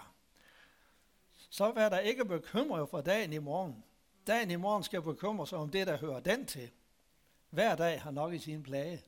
Så 1.49 1.71
vær 1.71 1.89
der 1.89 1.99
ikke 1.99 2.25
bekymret 2.25 2.89
for 2.89 3.01
dagen 3.01 3.33
i 3.33 3.37
morgen. 3.37 3.83
Dagen 4.27 4.51
i 4.51 4.55
morgen 4.55 4.83
skal 4.83 5.01
bekymre 5.01 5.47
sig 5.47 5.57
om 5.57 5.69
det, 5.69 5.87
der 5.87 5.97
hører 5.97 6.19
den 6.19 6.45
til. 6.45 6.69
Hver 7.49 7.75
dag 7.75 8.01
har 8.01 8.11
nok 8.11 8.33
i 8.33 8.39
sin 8.39 8.63
plage. 8.63 9.03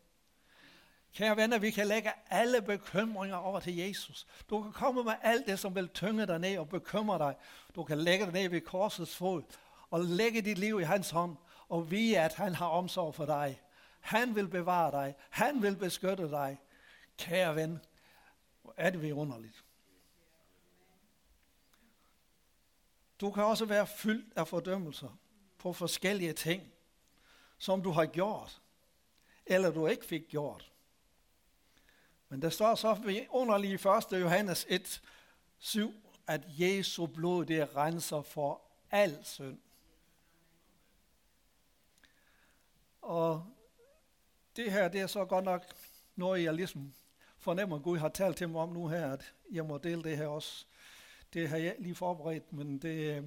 Kære 1.14 1.38
venner, 1.38 1.60
vi 1.60 1.72
kan 1.72 1.88
lægge 1.88 2.12
alle 2.30 2.62
bekymringer 2.62 3.36
over 3.36 3.60
til 3.60 3.76
Jesus. 3.76 4.28
Du 4.50 4.64
kan 4.64 4.72
komme 4.72 5.04
med 5.04 5.14
alt 5.22 5.46
det, 5.46 5.60
som 5.60 5.76
vil 5.76 5.90
tynge 5.90 6.28
dig 6.28 6.40
ned 6.40 6.58
og 6.58 6.70
bekymre 6.70 7.18
dig. 7.18 7.36
Du 7.76 7.84
kan 7.84 7.98
lægge 7.98 8.26
dig 8.26 8.34
ned 8.34 8.50
ved 8.50 8.62
korsets 8.62 9.16
fod 9.16 9.44
og 9.90 10.00
lægge 10.00 10.42
dit 10.42 10.58
liv 10.58 10.80
i 10.80 10.84
hans 10.84 11.10
hånd 11.10 11.38
og 11.70 11.92
vide, 11.92 12.20
at 12.20 12.34
han 12.34 12.56
har 12.56 12.68
omsorg 12.68 13.16
for 13.16 13.26
dig. 13.26 13.62
Han 14.00 14.36
vil 14.36 14.48
bevare 14.48 14.92
dig. 14.92 15.16
Han 15.30 15.62
vil 15.62 15.76
beskytte 15.76 16.30
dig. 16.30 16.60
Kære 17.18 17.56
ven, 17.56 17.80
hvor 18.62 18.74
er 18.78 18.90
det 18.90 19.12
underligt. 19.12 19.64
Du 23.22 23.32
kan 23.32 23.44
også 23.44 23.66
være 23.66 23.88
fyldt 23.88 24.34
af 24.38 24.48
fordømmelser 24.48 25.20
på 25.58 25.74
forskellige 25.74 26.34
ting, 26.34 26.72
som 27.58 27.84
du 27.84 27.92
har 27.92 28.06
gjort, 28.06 28.62
eller 29.46 29.72
du 29.72 29.88
ikke 29.88 30.06
fik 30.06 30.28
gjort. 30.28 30.72
Men 32.30 32.42
der 32.42 32.50
står 32.50 32.76
så 32.76 33.26
underligt 33.30 33.86
i 33.86 34.16
1. 34.16 34.22
Johannes 34.22 34.66
1, 34.70 35.02
7, 35.58 35.94
at 36.28 36.42
Jesu 36.48 37.06
blod 37.06 37.46
det 37.46 37.76
renser 37.76 38.22
for 38.22 38.62
al 38.92 39.20
synd. 39.24 39.60
Og 43.02 43.46
det 44.56 44.72
her, 44.72 44.88
det 44.88 45.02
er 45.02 45.08
så 45.08 45.26
godt 45.26 45.46
nok 45.46 45.66
noget, 46.16 46.44
jeg 46.44 46.54
ligesom 46.54 46.94
fornemmer, 47.38 47.76
at 47.76 47.84
Gud 47.84 47.98
har 47.98 48.10
talt 48.10 48.38
til 48.38 48.50
mig 48.50 48.62
om 48.62 48.70
nu 48.70 48.88
her, 48.88 49.12
at 49.12 49.34
jeg 49.52 49.66
må 49.66 49.78
dele 49.78 50.04
det 50.04 50.18
her 50.18 50.28
også. 50.28 50.66
Det 51.34 51.50
har 51.50 51.58
jeg 51.58 51.76
lige 51.80 51.96
forberedt, 51.96 52.54
men 52.54 52.78
det 52.78 53.18
øh, 53.18 53.24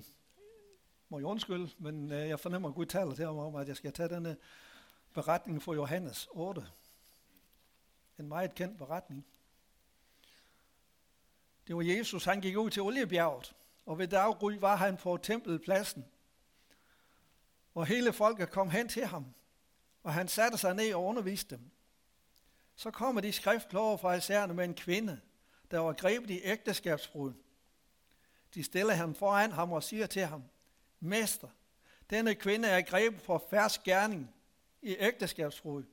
må 1.08 1.18
jeg 1.18 1.26
undskylde, 1.26 1.70
men 1.78 2.12
øh, 2.12 2.28
jeg 2.28 2.40
fornemmer, 2.40 2.68
at 2.68 2.75
Gud 2.75 2.87
taler 2.87 3.14
til 3.14 3.25
mig 3.25 3.44
om, 3.44 3.54
at 3.54 3.68
jeg 3.68 3.76
skal 3.76 3.92
tage 3.92 4.08
denne 4.08 4.37
beretning 5.12 5.62
fra 5.62 5.73
Johannes 5.73 6.28
8. 6.30 6.66
En 8.18 8.28
meget 8.28 8.54
kendt 8.54 8.78
beretning. 8.78 9.26
Det 11.66 11.76
var 11.76 11.82
Jesus, 11.82 12.25
han 12.25 12.40
gik 12.40 12.56
ud 12.56 12.70
til 12.70 12.82
Oliebjerget, 12.82 13.54
og 13.87 13.99
ved 13.99 14.08
daggry 14.08 14.52
var 14.61 14.76
han 14.76 14.96
på 14.96 15.16
tempelpladsen. 15.16 16.04
Og 17.75 17.87
hele 17.87 18.12
folket 18.12 18.50
kom 18.50 18.70
hen 18.70 18.88
til 18.88 19.06
ham, 19.06 19.26
og 20.02 20.14
han 20.14 20.28
satte 20.28 20.58
sig 20.58 20.75
ned 20.75 20.94
og 20.94 21.04
underviste 21.04 21.56
dem. 21.56 21.70
Så 22.76 22.90
kommer 22.90 23.20
de 23.20 23.32
skriftkloge 23.32 23.99
fra 23.99 24.14
isærne 24.14 24.54
med 24.54 24.64
en 24.64 24.75
kvinde, 24.75 25.20
der 25.70 25.78
var 25.78 25.92
grebet 25.92 26.30
i 26.30 26.40
ægteskabsbrud. 26.44 27.32
De 28.54 28.64
stiller 28.64 28.94
ham 28.94 29.14
foran 29.14 29.52
ham 29.52 29.73
og 29.73 29.82
siger 29.82 30.06
til 30.06 30.23
ham, 30.23 30.44
Mester, 31.00 31.49
denne 32.11 32.34
kvinde 32.34 32.68
er 32.68 32.82
grebet 32.82 33.20
for 33.20 33.46
færds 33.50 33.78
gerning 33.78 34.34
i 34.82 34.96
ægteskabsbrud. 34.99 35.84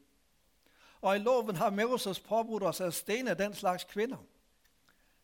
Og 1.01 1.15
i 1.15 1.19
loven 1.19 1.55
har 1.55 1.69
Moses 1.69 2.19
påbudt 2.19 2.63
os 2.63 2.81
at 2.81 2.93
stene 2.93 3.33
den 3.33 3.53
slags 3.53 3.83
kvinder. 3.83 4.17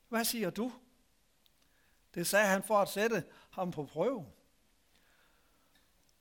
Hvad 0.10 0.26
siger 0.26 0.50
du? 0.50 0.72
Det 2.16 2.28
sagde 2.28 2.48
han 2.48 2.64
for 2.64 2.78
at 2.78 2.90
sætte 2.90 3.24
ham 3.52 3.72
på 3.72 3.86
prøve, 3.86 4.26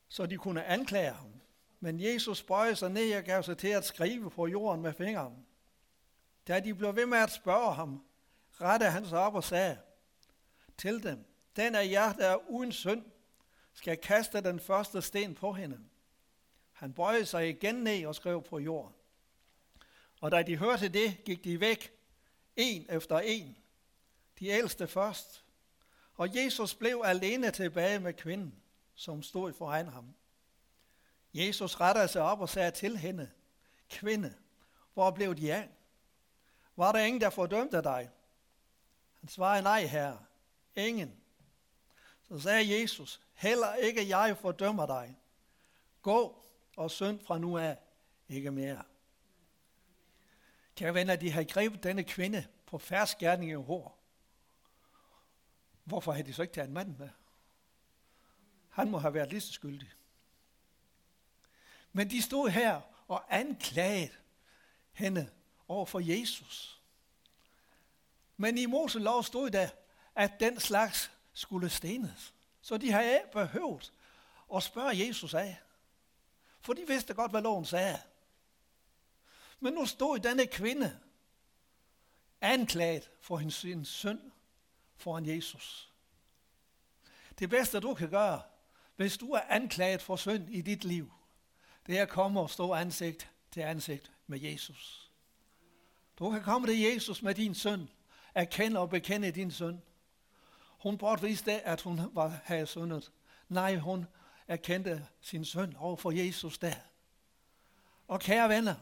så 0.08 0.26
de 0.26 0.36
kunne 0.36 0.64
anklage 0.64 1.10
ham. 1.10 1.32
Men 1.80 2.00
Jesus 2.00 2.42
bøjede 2.42 2.76
sig 2.76 2.90
ned 2.90 3.16
og 3.16 3.24
gav 3.24 3.42
sig 3.42 3.58
til 3.58 3.68
at 3.68 3.84
skrive 3.84 4.30
på 4.30 4.46
jorden 4.46 4.82
med 4.82 4.92
fingeren. 4.92 5.46
Da 6.48 6.60
de 6.60 6.74
blev 6.74 6.96
ved 6.96 7.06
med 7.06 7.18
at 7.18 7.30
spørge 7.30 7.74
ham, 7.74 8.04
rettede 8.60 8.90
han 8.90 9.06
sig 9.06 9.18
op 9.18 9.34
og 9.34 9.44
sagde 9.44 9.78
til 10.78 11.02
dem, 11.02 11.24
den 11.56 11.74
af 11.74 11.90
jer, 11.90 12.12
der 12.12 12.26
er 12.26 12.50
uden 12.50 12.72
synd, 12.72 13.04
skal 13.72 13.96
kaste 13.96 14.40
den 14.40 14.60
første 14.60 15.02
sten 15.02 15.34
på 15.34 15.52
hende. 15.52 15.78
Han 16.72 16.92
bøjede 16.92 17.26
sig 17.26 17.48
igen 17.48 17.74
ned 17.74 18.06
og 18.06 18.14
skrev 18.14 18.42
på 18.42 18.58
jorden. 18.58 18.94
Og 20.20 20.30
da 20.30 20.42
de 20.42 20.56
hørte 20.56 20.88
det, 20.88 21.24
gik 21.24 21.44
de 21.44 21.60
væk, 21.60 21.92
en 22.56 22.86
efter 22.88 23.18
en. 23.18 23.56
De 24.38 24.46
ældste 24.46 24.86
først. 24.86 25.44
Og 26.14 26.36
Jesus 26.36 26.74
blev 26.74 27.02
alene 27.04 27.50
tilbage 27.50 27.98
med 27.98 28.12
kvinden, 28.12 28.62
som 28.94 29.22
stod 29.22 29.52
foran 29.52 29.88
ham. 29.88 30.14
Jesus 31.34 31.80
rettede 31.80 32.08
sig 32.08 32.22
op 32.22 32.40
og 32.40 32.48
sagde 32.48 32.70
til 32.70 32.96
hende, 32.96 33.30
kvinde, 33.88 34.34
hvor 34.94 35.10
blev 35.10 35.34
de 35.34 35.54
af? 35.54 35.68
Var 36.76 36.92
der 36.92 36.98
ingen, 36.98 37.20
der 37.20 37.30
fordømte 37.30 37.82
dig? 37.82 38.10
Han 39.20 39.28
svarede, 39.28 39.62
nej, 39.62 39.84
herre, 39.84 40.25
ingen. 40.76 41.20
Så 42.28 42.38
sagde 42.38 42.80
Jesus, 42.80 43.20
heller 43.34 43.74
ikke 43.74 44.08
jeg 44.08 44.36
fordømmer 44.36 44.86
dig. 44.86 45.18
Gå 46.02 46.44
og 46.76 46.90
synd 46.90 47.20
fra 47.20 47.38
nu 47.38 47.58
af, 47.58 47.78
ikke 48.28 48.50
mere. 48.50 48.82
Kære 50.76 50.94
venner, 50.94 51.16
de 51.16 51.30
har 51.30 51.44
grebet 51.44 51.82
denne 51.82 52.04
kvinde 52.04 52.46
på 52.66 52.78
færdsgærning 52.78 53.50
gerning 53.50 53.62
i 53.62 53.66
hår. 53.66 54.02
Hvorfor 55.84 56.12
har 56.12 56.22
de 56.22 56.32
så 56.32 56.42
ikke 56.42 56.54
taget 56.54 56.68
en 56.68 56.74
mand 56.74 56.96
med? 56.96 57.08
Han 58.68 58.90
må 58.90 58.98
have 58.98 59.14
været 59.14 59.28
lige 59.28 59.40
så 59.40 59.52
skyldig. 59.52 59.92
Men 61.92 62.10
de 62.10 62.22
stod 62.22 62.48
her 62.48 62.80
og 63.08 63.36
anklagede 63.36 64.12
hende 64.92 65.30
over 65.68 65.86
for 65.86 66.00
Jesus. 66.00 66.82
Men 68.36 68.58
i 68.58 68.66
Mose 68.66 68.98
lov 68.98 69.22
stod 69.22 69.50
der, 69.50 69.68
at 70.16 70.40
den 70.40 70.60
slags 70.60 71.10
skulle 71.32 71.70
stenes. 71.70 72.34
Så 72.60 72.76
de 72.76 72.92
har 72.92 73.00
ikke 73.00 73.32
behøvet 73.32 73.92
at 74.54 74.62
spørge 74.62 75.06
Jesus 75.06 75.34
af. 75.34 75.60
For 76.60 76.72
de 76.72 76.84
vidste 76.86 77.14
godt, 77.14 77.30
hvad 77.30 77.42
loven 77.42 77.64
sagde. 77.64 77.98
Men 79.60 79.72
nu 79.72 79.86
stod 79.86 80.18
denne 80.18 80.46
kvinde 80.46 80.98
anklaget 82.40 83.10
for 83.20 83.50
sin 83.50 83.84
synd 83.84 84.20
foran 84.96 85.26
Jesus. 85.26 85.92
Det 87.38 87.50
bedste, 87.50 87.80
du 87.80 87.94
kan 87.94 88.10
gøre, 88.10 88.42
hvis 88.96 89.18
du 89.18 89.30
er 89.30 89.40
anklaget 89.40 90.02
for 90.02 90.16
synd 90.16 90.50
i 90.50 90.60
dit 90.60 90.84
liv, 90.84 91.12
det 91.86 91.98
er 91.98 92.02
at 92.02 92.08
komme 92.08 92.40
og 92.40 92.50
stå 92.50 92.72
ansigt 92.72 93.30
til 93.50 93.60
ansigt 93.60 94.12
med 94.26 94.40
Jesus. 94.40 95.10
Du 96.18 96.30
kan 96.30 96.42
komme 96.42 96.66
til 96.66 96.80
Jesus 96.80 97.22
med 97.22 97.34
din 97.34 97.54
søn, 97.54 97.88
erkende 98.34 98.80
og 98.80 98.90
bekende 98.90 99.30
din 99.30 99.50
søn. 99.50 99.82
Hun 100.86 100.98
bortviste, 100.98 101.52
at 101.60 101.80
hun 101.80 102.00
var, 102.12 102.40
havde 102.44 102.66
syndet. 102.66 103.12
Nej, 103.48 103.76
hun 103.76 104.06
erkendte 104.48 105.06
sin 105.20 105.44
søn 105.44 105.76
over 105.78 105.96
for 105.96 106.10
Jesus 106.10 106.58
der. 106.58 106.74
Og 108.08 108.20
kære 108.20 108.48
venner, 108.48 108.74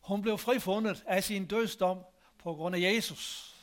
hun 0.00 0.22
blev 0.22 0.38
frifundet 0.38 1.04
af 1.06 1.24
sin 1.24 1.46
dødsdom 1.46 1.98
på 2.38 2.54
grund 2.54 2.76
af 2.76 2.80
Jesus. 2.80 3.54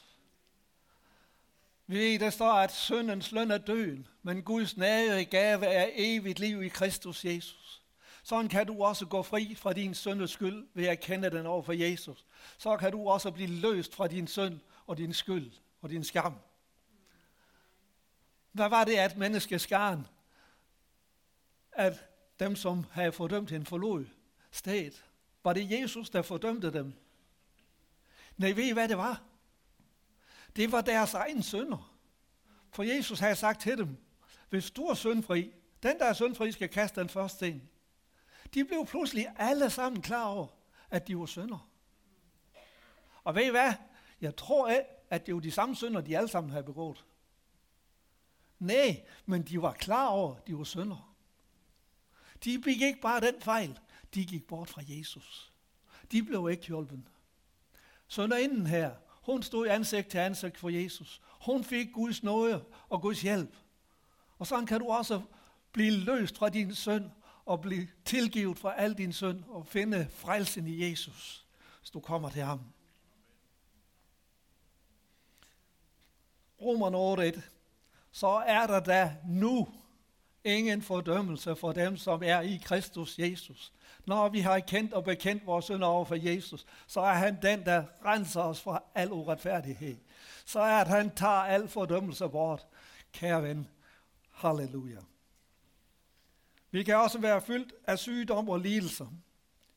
Vi 1.88 1.98
ved, 1.98 2.20
der 2.20 2.29
står, 2.29 2.51
at 2.53 2.72
syndens 2.72 3.32
løn 3.32 3.51
er 3.51 3.58
døden, 3.58 4.08
men 4.22 4.43
Guds 4.43 4.77
nære 4.77 5.25
gave 5.25 5.65
er 5.65 5.89
evigt 5.93 6.39
liv 6.39 6.63
i 6.63 6.67
Kristus 6.67 7.25
Jesus. 7.25 7.82
Sådan 8.24 8.50
kan 8.50 8.67
du 8.67 8.84
også 8.84 9.05
gå 9.05 9.24
fri 9.24 9.55
fra 9.55 9.74
din 9.74 9.93
syndes 9.93 10.32
skyld 10.32 10.67
ved 10.74 10.86
at 10.86 11.00
kende 11.00 11.29
den 11.29 11.46
over 11.46 11.63
for 11.63 11.74
Jesus. 11.74 12.25
Så 12.58 12.77
kan 12.77 12.91
du 12.91 13.10
også 13.10 13.32
blive 13.32 13.50
løst 13.50 13.96
fra 13.96 14.08
din 14.08 14.27
synd 14.27 14.60
og 14.88 14.98
din 14.98 15.13
skyld 15.13 15.51
og 15.82 15.89
din 15.89 16.03
skam. 16.03 16.39
Hvad 18.53 18.69
var 18.69 18.83
det, 18.83 18.95
at 18.95 19.17
menneskeskaren, 19.17 20.07
at 21.72 22.10
dem, 22.39 22.55
som 22.55 22.86
havde 22.91 23.12
fordømt 23.12 23.50
hende, 23.50 23.65
forlod 23.65 24.05
stedet? 24.51 25.05
Var 25.43 25.53
det 25.53 25.72
Jesus, 25.72 26.10
der 26.10 26.22
fordømte 26.22 26.74
dem? 26.74 26.93
Nej, 28.38 28.51
ved 28.51 28.63
I, 28.63 28.72
hvad 28.72 28.88
det 28.88 28.98
var? 28.98 29.22
Det 30.55 30.72
var 30.72 30.81
deres 30.81 31.13
egen 31.13 31.43
sønder. 31.43 31.95
For 32.72 32.83
Jesus 32.83 33.19
havde 33.19 33.36
sagt 33.36 33.62
til 33.62 33.77
dem, 33.77 33.98
hvis 34.50 34.72
du 34.72 34.83
er 34.83 34.93
syndfri, 34.93 35.53
den 35.83 36.00
der 36.00 36.05
er 36.05 36.13
syndfri 36.13 36.51
skal 36.51 36.69
kaste 36.69 37.01
den 37.01 37.10
første 37.10 37.36
sten. 37.38 37.69
De 38.53 38.65
blev 38.65 38.86
pludselig 38.86 39.27
alle 39.38 39.69
sammen 39.69 40.01
klar 40.01 40.25
over, 40.25 40.48
at 40.89 41.07
de 41.07 41.17
var 41.17 41.25
sønder. 41.25 41.69
Og 43.24 43.36
ved 43.36 43.45
I 43.45 43.50
hvad? 43.50 43.74
Jeg 44.22 44.36
tror 44.36 44.69
ikke, 44.69 44.89
at 45.10 45.25
det 45.25 45.33
var 45.33 45.39
de 45.41 45.51
samme 45.51 45.75
sønder, 45.75 46.01
de 46.01 46.17
alle 46.17 46.29
sammen 46.29 46.51
havde 46.51 46.63
begået. 46.63 47.05
Nej, 48.63 49.03
men 49.25 49.41
de 49.41 49.62
var 49.62 49.74
klar 49.74 50.08
over, 50.08 50.36
at 50.36 50.48
de 50.48 50.58
var 50.58 50.63
sønder. 50.63 51.15
De 52.43 52.60
begik 52.60 52.82
ikke 52.82 53.01
bare 53.01 53.22
den 53.22 53.41
fejl, 53.41 53.79
de 54.13 54.25
gik 54.25 54.48
bort 54.48 54.70
fra 54.70 54.82
Jesus. 54.88 55.51
De 56.12 56.24
blev 56.24 56.50
ikke 56.51 56.67
hjulpet. 56.67 57.03
Sønderinden 58.08 58.67
her, 58.67 58.91
hun 59.10 59.43
stod 59.43 59.67
ansigt 59.67 60.08
til 60.10 60.17
ansigt 60.17 60.58
for 60.58 60.70
Jesus. 60.70 61.22
Hun 61.27 61.63
fik 61.63 61.88
Guds 61.93 62.24
nåde 62.24 62.65
og 62.89 63.01
Guds 63.01 63.22
hjælp. 63.22 63.55
Og 64.38 64.48
sådan 64.48 64.65
kan 64.65 64.79
du 64.79 64.88
også 64.88 65.22
blive 65.72 65.91
løst 65.91 66.38
fra 66.38 66.50
din 66.50 66.75
synd 66.75 67.10
og 67.46 67.62
blive 67.62 67.88
tilgivet 68.05 68.60
fra 68.60 68.75
al 68.77 68.93
din 68.93 69.13
synd 69.13 69.43
og 69.48 69.67
finde 69.67 70.08
frelsen 70.12 70.67
i 70.67 70.89
Jesus, 70.89 71.46
hvis 71.79 71.89
du 71.89 72.00
kommer 72.00 72.29
til 72.29 72.41
ham. 72.41 72.60
Romerne 76.62 77.29
8.1 77.29 77.52
så 78.13 78.27
er 78.27 78.67
der 78.67 78.79
da 78.79 79.15
nu 79.27 79.67
ingen 80.43 80.82
fordømmelse 80.82 81.55
for 81.55 81.72
dem, 81.72 81.98
som 81.98 82.24
er 82.24 82.41
i 82.41 82.62
Kristus 82.63 83.20
Jesus. 83.20 83.74
Når 84.05 84.29
vi 84.29 84.39
har 84.39 84.60
kendt 84.60 84.93
og 84.93 85.03
bekendt 85.03 85.46
vores 85.46 85.65
synder 85.65 85.88
over 85.88 86.05
for 86.05 86.15
Jesus, 86.15 86.65
så 86.88 87.01
er 87.01 87.13
han 87.13 87.41
den, 87.41 87.65
der 87.65 87.86
renser 88.05 88.41
os 88.41 88.62
fra 88.62 88.84
al 88.95 89.12
uretfærdighed. 89.12 89.97
Så 90.45 90.60
er 90.60 90.82
at 90.82 90.88
han 90.88 91.15
tager 91.15 91.34
al 91.34 91.67
fordømmelse 91.67 92.30
bort. 92.30 92.67
Kære 93.13 93.43
ven, 93.43 93.67
halleluja. 94.32 94.99
Vi 96.71 96.84
kan 96.84 96.95
også 96.95 97.19
være 97.19 97.41
fyldt 97.41 97.73
af 97.88 97.99
sygdom 97.99 98.49
og 98.49 98.60
lidelser. 98.60 99.08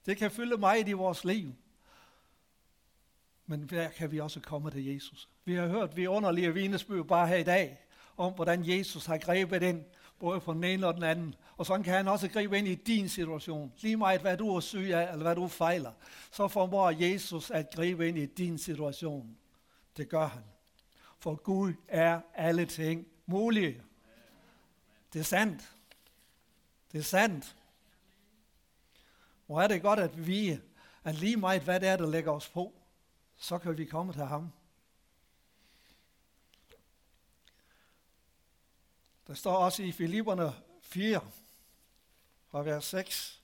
Det 0.07 0.17
kan 0.17 0.31
fylde 0.31 0.57
meget 0.57 0.89
i 0.89 0.93
vores 0.93 1.25
liv. 1.25 1.55
Men 3.47 3.67
der 3.67 3.89
kan 3.89 4.13
vi 4.13 4.21
også 4.21 4.41
komme 4.41 4.71
til 4.71 4.85
Jesus. 4.85 5.29
Vi 5.45 5.55
har 5.55 5.67
hørt 5.67 5.97
vi 5.97 6.07
underlige 6.07 6.55
vinesbyer 6.55 7.03
bare 7.03 7.29
her 7.29 7.37
i 7.37 7.43
dag, 7.43 7.86
om 8.17 8.33
hvordan 8.33 8.69
Jesus 8.69 9.07
har 9.07 9.19
grebet 9.19 9.63
ind, 9.63 9.85
både 10.19 10.41
på 10.41 10.53
den 10.53 10.65
ene 10.65 10.87
og 10.87 10.95
den 10.95 11.03
anden. 11.03 11.35
Og 11.57 11.67
sådan 11.67 11.83
kan 11.83 11.95
han 11.95 12.09
også 12.09 12.29
gribe 12.29 12.59
ind 12.59 12.69
i 12.69 12.75
din 12.75 13.09
situation. 13.09 13.73
Lige 13.81 13.97
meget 13.97 14.21
hvad 14.21 14.37
du 14.37 14.57
er 14.57 14.61
syg 14.61 14.91
af, 14.95 15.13
eller 15.13 15.23
hvad 15.23 15.37
du 15.37 15.49
fejler, 15.49 15.93
så 16.31 16.49
formår 16.49 16.91
Jesus 16.91 17.51
at 17.51 17.71
gribe 17.71 18.09
ind 18.09 18.19
i 18.19 18.27
din 18.27 18.59
situation. 18.59 19.37
Det 19.97 20.09
gør 20.09 20.27
han. 20.27 20.43
For 21.19 21.35
Gud 21.35 21.73
er 21.89 22.21
alle 22.35 22.67
ting 22.67 23.07
mulige. 23.27 23.83
Det 25.13 25.21
er 25.21 25.25
sandt. 25.25 25.73
Det 26.93 26.99
er 26.99 27.03
sandt. 27.03 27.57
Hvor 29.47 29.61
er 29.61 29.67
det 29.67 29.83
godt 29.83 29.99
at 29.99 30.27
vi, 30.27 30.59
at 31.05 31.15
lige 31.15 31.37
meget 31.37 31.63
hvad 31.63 31.81
det 31.81 31.89
er, 31.89 31.97
der 31.97 32.07
lægger 32.07 32.33
os 32.33 32.49
på, 32.49 32.75
så 33.37 33.59
kan 33.59 33.79
vi 33.79 33.85
komme 33.85 34.13
til 34.13 34.23
ham. 34.23 34.53
Der 39.27 39.35
står 39.35 39.57
også 39.57 39.83
i 39.83 39.93
Filipperne 39.93 40.55
4, 40.81 41.21
fra 42.49 42.63
vers 42.63 42.85
6, 42.85 43.43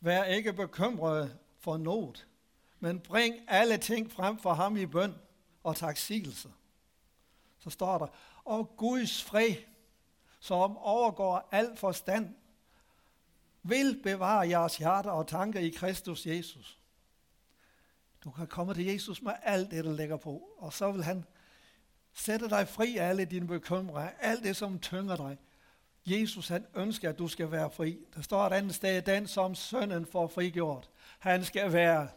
Vær 0.00 0.24
ikke 0.24 0.52
bekymret 0.52 1.38
for 1.58 1.76
noget, 1.76 2.26
men 2.80 3.00
bring 3.00 3.34
alle 3.48 3.78
ting 3.78 4.12
frem 4.12 4.38
for 4.38 4.52
ham 4.52 4.76
i 4.76 4.86
bøn 4.86 5.14
og 5.62 5.76
taksigelse. 5.76 6.48
Så 7.58 7.70
står 7.70 7.98
der, 7.98 8.06
og 8.44 8.76
Guds 8.76 9.24
fred, 9.24 9.54
som 10.40 10.76
overgår 10.76 11.48
al 11.52 11.76
forstand, 11.76 12.34
vil 13.62 14.00
bevare 14.02 14.48
jeres 14.48 14.76
hjerter 14.76 15.10
og 15.10 15.26
tanker 15.26 15.60
i 15.60 15.68
Kristus 15.68 16.26
Jesus. 16.26 16.78
Du 18.24 18.30
kan 18.30 18.46
komme 18.46 18.74
til 18.74 18.84
Jesus 18.84 19.22
med 19.22 19.32
alt 19.42 19.70
det, 19.70 19.84
der 19.84 19.92
ligger 19.92 20.16
på, 20.16 20.50
og 20.58 20.72
så 20.72 20.92
vil 20.92 21.04
han 21.04 21.24
sætte 22.14 22.48
dig 22.48 22.68
fri 22.68 22.96
af 22.96 23.08
alle 23.08 23.24
dine 23.24 23.46
bekymringer, 23.46 24.10
alt 24.20 24.44
det, 24.44 24.56
som 24.56 24.78
tynger 24.78 25.16
dig. 25.16 25.38
Jesus 26.06 26.48
han 26.48 26.66
ønsker, 26.76 27.08
at 27.08 27.18
du 27.18 27.28
skal 27.28 27.50
være 27.50 27.70
fri. 27.70 27.98
Der 28.14 28.22
står 28.22 28.46
et 28.46 28.52
andet 28.52 28.74
sted, 28.74 29.02
den 29.02 29.26
som 29.26 29.54
sønnen 29.54 30.06
får 30.06 30.26
frigjort, 30.26 30.90
han 31.18 31.44
skal 31.44 31.72
være, 31.72 32.08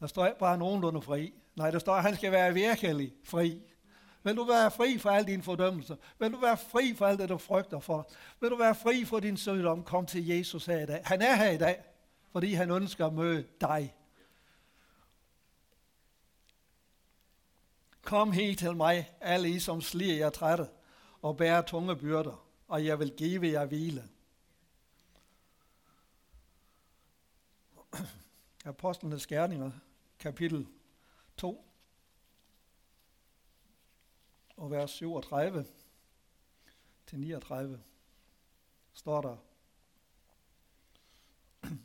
der 0.00 0.06
står 0.06 0.26
ikke 0.26 0.38
bare 0.38 0.58
nogenlunde 0.58 1.02
fri. 1.02 1.34
Nej, 1.56 1.70
der 1.70 1.78
står, 1.78 1.94
at 1.94 2.02
han 2.02 2.16
skal 2.16 2.32
være 2.32 2.54
virkelig 2.54 3.12
fri. 3.24 3.62
Vil 4.22 4.36
du 4.36 4.44
være 4.44 4.70
fri 4.70 4.98
for 4.98 5.10
alle 5.10 5.26
dine 5.26 5.42
fordømmelser? 5.42 5.96
Vil 6.18 6.32
du 6.32 6.40
være 6.40 6.56
fri 6.56 6.94
for 6.94 7.06
alt 7.06 7.20
det, 7.20 7.28
du 7.28 7.38
frygter 7.38 7.80
for? 7.80 8.10
Vil 8.40 8.50
du 8.50 8.56
være 8.56 8.74
fri 8.74 9.04
for 9.04 9.20
din 9.20 9.36
sygdom? 9.36 9.82
Kom 9.82 10.06
til 10.06 10.26
Jesus 10.26 10.66
her 10.66 10.78
i 10.78 10.86
dag. 10.86 11.00
Han 11.04 11.22
er 11.22 11.34
her 11.34 11.50
i 11.50 11.56
dag, 11.56 11.82
fordi 12.32 12.52
han 12.52 12.70
ønsker 12.70 13.06
at 13.06 13.12
møde 13.12 13.44
dig. 13.60 13.94
Kom 18.08 18.32
hit 18.32 18.58
til 18.58 18.76
mig, 18.76 19.10
alle 19.20 19.50
I, 19.50 19.58
som 19.60 19.80
sliger 19.80 20.16
jer 20.16 20.30
trætte 20.30 20.68
og 21.22 21.36
bærer 21.36 21.62
tunge 21.62 21.96
byrder, 21.96 22.48
og 22.68 22.84
jeg 22.84 22.98
vil 22.98 23.16
give 23.16 23.46
jer 23.52 23.64
hvile. 23.64 24.08
Apostlenes 28.64 29.26
Gerninger, 29.26 29.70
kapitel 30.18 30.66
2, 31.36 31.70
og 34.56 34.70
vers 34.70 34.90
37 34.90 35.66
til 37.06 37.18
39 37.18 37.82
står 38.92 39.20
der. 39.20 39.36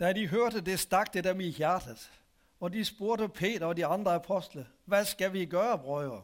Da 0.00 0.12
de 0.12 0.28
hørte 0.28 0.60
det, 0.60 0.80
stak 0.80 1.14
det 1.14 1.24
dem 1.24 1.40
i 1.40 1.48
hjertet, 1.48 2.10
og 2.60 2.72
de 2.72 2.84
spurgte 2.84 3.28
Peter 3.28 3.66
og 3.66 3.76
de 3.76 3.86
andre 3.86 4.14
apostle, 4.14 4.66
hvad 4.84 5.04
skal 5.04 5.32
vi 5.32 5.46
gøre, 5.46 5.78
brødre? 5.78 6.22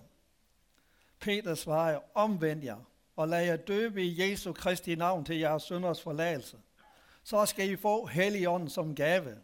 Peter 1.21 1.55
svarede, 1.55 2.01
omvend 2.15 2.65
jer, 2.65 2.79
og 3.17 3.29
lad 3.29 3.45
jer 3.45 3.57
døbe 3.57 4.05
i 4.05 4.23
Jesu 4.23 4.53
Kristi 4.53 4.95
navn 4.95 5.25
til 5.25 5.39
jeres 5.39 5.63
synders 5.63 6.03
forladelse. 6.03 6.57
Så 7.23 7.47
skal 7.47 7.71
I 7.71 7.77
få 7.77 8.07
Helligånden 8.07 8.69
som 8.69 8.95
gave. 8.95 9.37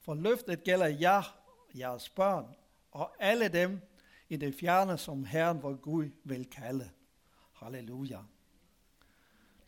For 0.00 0.14
løftet 0.14 0.64
gælder 0.64 0.86
jer, 0.86 1.38
jeres 1.78 2.08
børn, 2.08 2.46
og 2.90 3.14
alle 3.18 3.48
dem, 3.48 3.80
i 4.28 4.36
det 4.36 4.54
fjerne, 4.54 4.98
som 4.98 5.24
Herren 5.24 5.62
vor 5.62 5.74
Gud 5.74 6.10
vil 6.24 6.50
kalde. 6.50 6.90
Halleluja. 7.52 8.18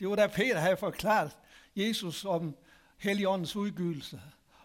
Det 0.00 0.08
var 0.08 0.16
da 0.16 0.26
Peter 0.26 0.58
havde 0.58 0.76
forklaret 0.76 1.36
Jesus 1.76 2.24
om 2.24 2.56
Helligåndens 2.98 3.56
udgivelse, 3.56 4.20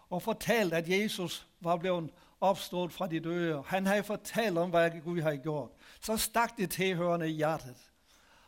og 0.10 0.22
fortalt, 0.22 0.74
at 0.74 0.90
Jesus 0.90 1.48
var 1.62 1.78
blevet 1.78 2.10
opstået 2.42 2.92
fra 2.92 3.08
de 3.08 3.20
døde. 3.20 3.64
Han 3.68 3.86
havde 3.86 4.04
fortalt 4.04 4.58
om, 4.58 4.70
hvad 4.70 4.92
Gud 5.04 5.22
havde 5.22 5.38
gjort. 5.38 5.70
Så 6.02 6.18
stak 6.18 6.58
det 6.58 6.72
tilhørende 6.72 7.30
i 7.30 7.34
hjertet. 7.34 7.76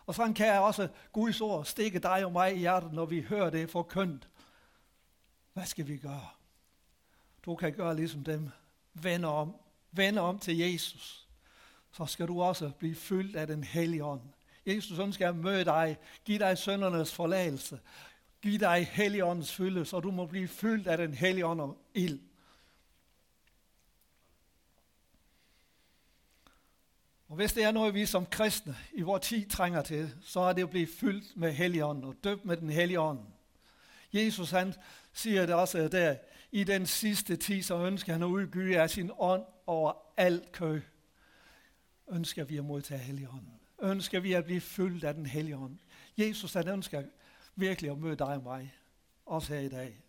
Og 0.06 0.16
sådan 0.16 0.34
kan 0.34 0.48
jeg 0.48 0.60
også 0.60 0.88
Guds 1.12 1.42
ord 1.42 1.66
stikke 1.66 2.00
dig 2.00 2.26
og 2.26 2.32
mig 2.32 2.56
i 2.56 2.60
hjertet, 2.60 2.94
når 2.94 3.06
vi 3.06 3.22
hører 3.22 3.50
det 3.50 3.70
forkyndt. 3.70 4.30
Hvad 5.54 5.66
skal 5.66 5.88
vi 5.88 5.98
gøre? 5.98 6.28
Du 7.46 7.56
kan 7.56 7.74
gøre 7.74 7.96
ligesom 7.96 8.24
dem, 8.24 8.50
Vende 8.94 9.28
om, 9.28 9.56
Vende 9.92 10.22
om 10.22 10.40
til 10.40 10.58
Jesus, 10.58 11.28
så 11.92 12.06
skal 12.06 12.28
du 12.28 12.42
også 12.42 12.72
blive 12.80 12.96
fyldt 12.96 13.36
af 13.36 13.48
den 13.48 13.64
hellige 13.64 14.04
ånd. 14.04 14.22
Jesus 14.66 15.00
ønsker 15.00 15.30
at 15.30 15.36
møde 15.36 15.66
dig, 15.66 15.98
give 16.26 16.40
dig 16.40 16.58
søndernes 16.58 17.14
forladelse, 17.14 17.80
Giv 18.42 18.60
dig 18.60 18.88
helligåndens 18.92 19.54
fylde, 19.54 19.86
så 19.86 20.00
du 20.00 20.12
må 20.12 20.26
blive 20.26 20.48
fyldt 20.48 20.88
af 20.88 20.98
den 20.98 21.14
Helligånd 21.14 21.62
og 21.62 21.78
ild. 21.94 22.20
Og 27.28 27.36
hvis 27.36 27.54
det 27.54 27.64
er 27.64 27.72
noget, 27.72 27.94
vi 27.94 28.06
som 28.06 28.26
kristne 28.26 28.78
i 28.94 29.02
vores 29.02 29.28
tid 29.28 29.50
trænger 29.50 29.82
til, 29.82 30.16
så 30.22 30.40
er 30.40 30.54
det 30.54 30.64
at 30.64 30.70
blive 30.70 30.88
fyldt 30.88 31.38
med 31.38 31.52
helligånden 31.52 32.04
og 32.04 32.16
døbt 32.24 32.46
med 32.46 32.58
den 32.58 32.70
Helligånden. 32.70 33.26
Jesus 34.14 34.52
han 34.52 34.74
siger 35.14 35.46
det 35.46 35.56
også 35.56 35.88
der, 35.88 36.16
i 36.52 36.64
den 36.64 36.86
sidste 36.86 37.36
tid, 37.36 37.62
så 37.62 37.86
ønsker 37.86 38.14
han 38.14 38.24
at 38.24 38.28
udgyde 38.28 38.82
af 38.82 38.90
sin 38.90 39.12
ånd 39.18 39.44
over 39.66 39.94
alt 40.18 40.52
kø. 40.52 40.82
Ønsker 42.10 42.44
vi 42.44 42.58
at 42.58 42.66
modtage 42.66 43.00
helligånden. 43.00 43.60
Ønsker 43.82 44.20
vi 44.20 44.34
at 44.34 44.46
blive 44.46 44.62
fyldt 44.62 45.04
af 45.04 45.14
den 45.14 45.26
Helligånd. 45.26 45.78
Jesus 46.18 46.54
han 46.54 46.68
ønsker 46.68 47.04
virkelig 47.58 47.92
at 47.92 47.98
møde 47.98 48.16
dig 48.16 48.28
og 48.28 48.44
mig, 48.44 48.74
også 49.26 49.54
her 49.54 49.62
i 49.62 49.70
dag. 49.70 50.02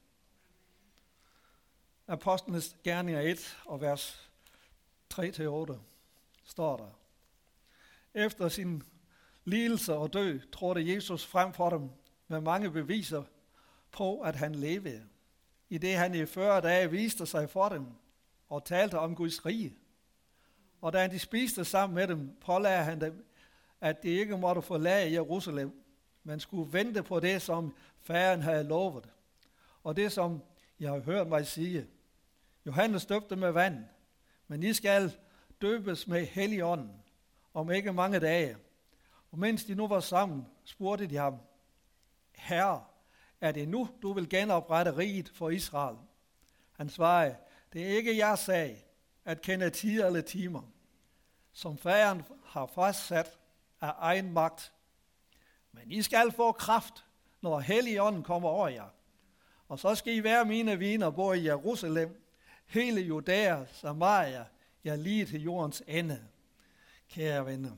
Apostlenes 2.07 2.77
gerninger 2.85 3.21
1 3.21 3.59
og 3.65 3.81
vers 3.81 4.31
3-8 5.15 5.73
står 6.45 6.77
der. 6.77 6.99
Efter 8.15 8.49
sin 8.49 8.83
lidelse 9.45 9.95
og 9.95 10.13
død 10.13 10.41
trådte 10.53 10.95
Jesus 10.95 11.27
frem 11.27 11.53
for 11.53 11.71
dem 11.71 11.91
med 12.29 12.41
mange 12.41 12.71
beviser 12.71 13.23
på, 13.91 14.21
at 14.21 14.37
han 14.37 14.55
levede. 14.55 15.05
I 15.69 15.79
det 15.79 15.97
han 15.97 16.15
i 16.15 16.27
40 16.27 16.61
dage 16.61 16.91
viste 16.91 17.27
sig 17.27 17.51
for 17.51 17.69
dem 17.69 17.87
og 18.49 18.65
talte 18.65 18.99
om 18.99 19.15
Guds 19.15 19.47
rige. 19.47 19.77
Og 20.81 20.93
da 20.93 21.01
han 21.01 21.11
de 21.11 21.19
spiste 21.19 21.65
sammen 21.65 21.95
med 21.95 22.09
dem, 22.09 22.37
pålagde 22.41 22.85
han 22.85 23.01
dem, 23.01 23.25
at 23.81 24.03
de 24.03 24.09
ikke 24.09 24.39
måtte 24.39 24.63
forlade 24.63 25.13
Jerusalem, 25.13 25.85
man 26.29 26.41
skulle 26.41 26.73
vente 26.73 27.03
på 27.03 27.21
det, 27.21 27.43
som 27.43 27.75
faren 28.01 28.43
havde 28.43 28.64
lovet. 28.64 29.09
Og 29.85 29.97
det, 29.97 30.12
som 30.12 30.43
jeg 30.81 30.91
har 30.91 30.99
hørt 30.99 31.29
mig 31.29 31.47
sige. 31.47 31.87
Johannes 32.67 33.07
døbte 33.07 33.37
med 33.37 33.51
vand, 33.51 33.85
men 34.49 34.62
I 34.62 34.73
skal 34.73 35.12
døbes 35.61 36.07
med 36.07 36.27
helligånden 36.27 37.03
om 37.55 37.71
ikke 37.71 37.93
mange 37.93 38.21
dage. 38.21 38.57
Og 39.31 39.38
mens 39.38 39.64
de 39.64 39.75
nu 39.75 39.88
var 39.88 40.01
sammen, 40.01 40.47
spurgte 40.64 41.07
de 41.07 41.17
ham, 41.17 41.38
Herre, 42.33 42.85
er 43.41 43.53
det 43.53 43.69
nu, 43.69 43.88
du 44.03 44.12
vil 44.12 44.29
genoprette 44.29 44.97
riget 44.97 45.29
for 45.29 45.51
Israel? 45.51 45.97
Han 46.73 46.88
svarede, 46.88 47.37
det 47.73 47.83
er 47.83 47.97
ikke 47.97 48.19
jeg 48.19 48.38
sag 48.38 48.87
at 49.25 49.43
kende 49.43 49.71
tider 49.71 50.07
eller 50.07 50.21
timer, 50.21 50.62
som 51.53 51.79
faren 51.79 52.23
har 52.45 52.67
fastsat 52.67 53.38
af 53.81 53.93
egen 53.99 54.33
magt. 54.33 54.73
Men 55.73 55.93
I 55.93 56.03
skal 56.03 56.33
få 56.33 56.53
kraft, 56.53 57.05
når 57.43 57.61
Helligånden 57.61 58.23
kommer 58.23 58.49
over 58.49 58.69
jer. 58.69 58.89
Og 59.69 59.79
så 59.79 59.95
skal 59.95 60.15
I 60.15 60.23
være 60.23 60.45
mine 60.45 60.79
viner 60.79 61.11
både 61.11 61.39
i 61.39 61.47
Jerusalem, 61.47 62.25
hele 62.67 63.01
Judæa, 63.01 63.65
Samaria, 63.73 64.45
ja 64.85 64.97
lige 64.97 65.27
til 65.27 65.43
jordens 65.43 65.83
ende 65.87 66.21
kære 67.11 67.47
venner. 67.47 67.71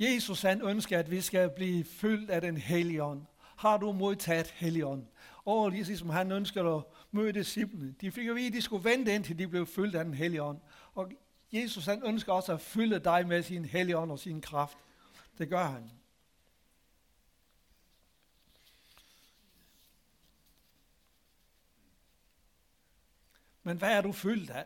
Jesus 0.00 0.42
han 0.42 0.62
ønsker, 0.62 0.98
at 0.98 1.10
vi 1.10 1.20
skal 1.20 1.50
blive 1.50 1.84
fyldt 1.84 2.30
af 2.30 2.40
den 2.40 2.56
hellige 2.56 3.02
ånd. 3.02 3.22
Har 3.56 3.76
du 3.76 3.92
modtaget 3.92 4.46
helligånd? 4.46 5.06
Og 5.44 5.70
ligesom 5.70 6.10
han 6.10 6.32
ønsker 6.32 6.76
at 6.76 6.84
møde 7.10 7.32
disciplene. 7.32 7.94
De 8.00 8.10
fik 8.10 8.28
at 8.28 8.34
vide, 8.36 8.46
at 8.46 8.52
de 8.52 8.62
skulle 8.62 8.84
vente 8.84 9.14
indtil 9.14 9.38
de 9.38 9.48
blev 9.48 9.66
fyldt 9.66 9.94
af 9.94 10.04
den 10.04 10.14
hellige 10.14 10.42
ånd. 10.42 10.58
Og 10.94 11.12
Jesus 11.52 11.86
han 11.86 12.02
ønsker 12.04 12.32
også 12.32 12.52
at 12.52 12.60
fylde 12.60 12.98
dig 12.98 13.26
med 13.26 13.42
sin 13.42 13.64
hellige 13.64 13.98
ånd 13.98 14.10
og 14.10 14.18
sin 14.18 14.40
kraft. 14.40 14.78
Det 15.38 15.48
gør 15.48 15.64
han. 15.64 15.90
Men 23.62 23.76
hvad 23.76 23.92
er 23.92 24.00
du 24.00 24.12
fyldt 24.12 24.50
af? 24.50 24.64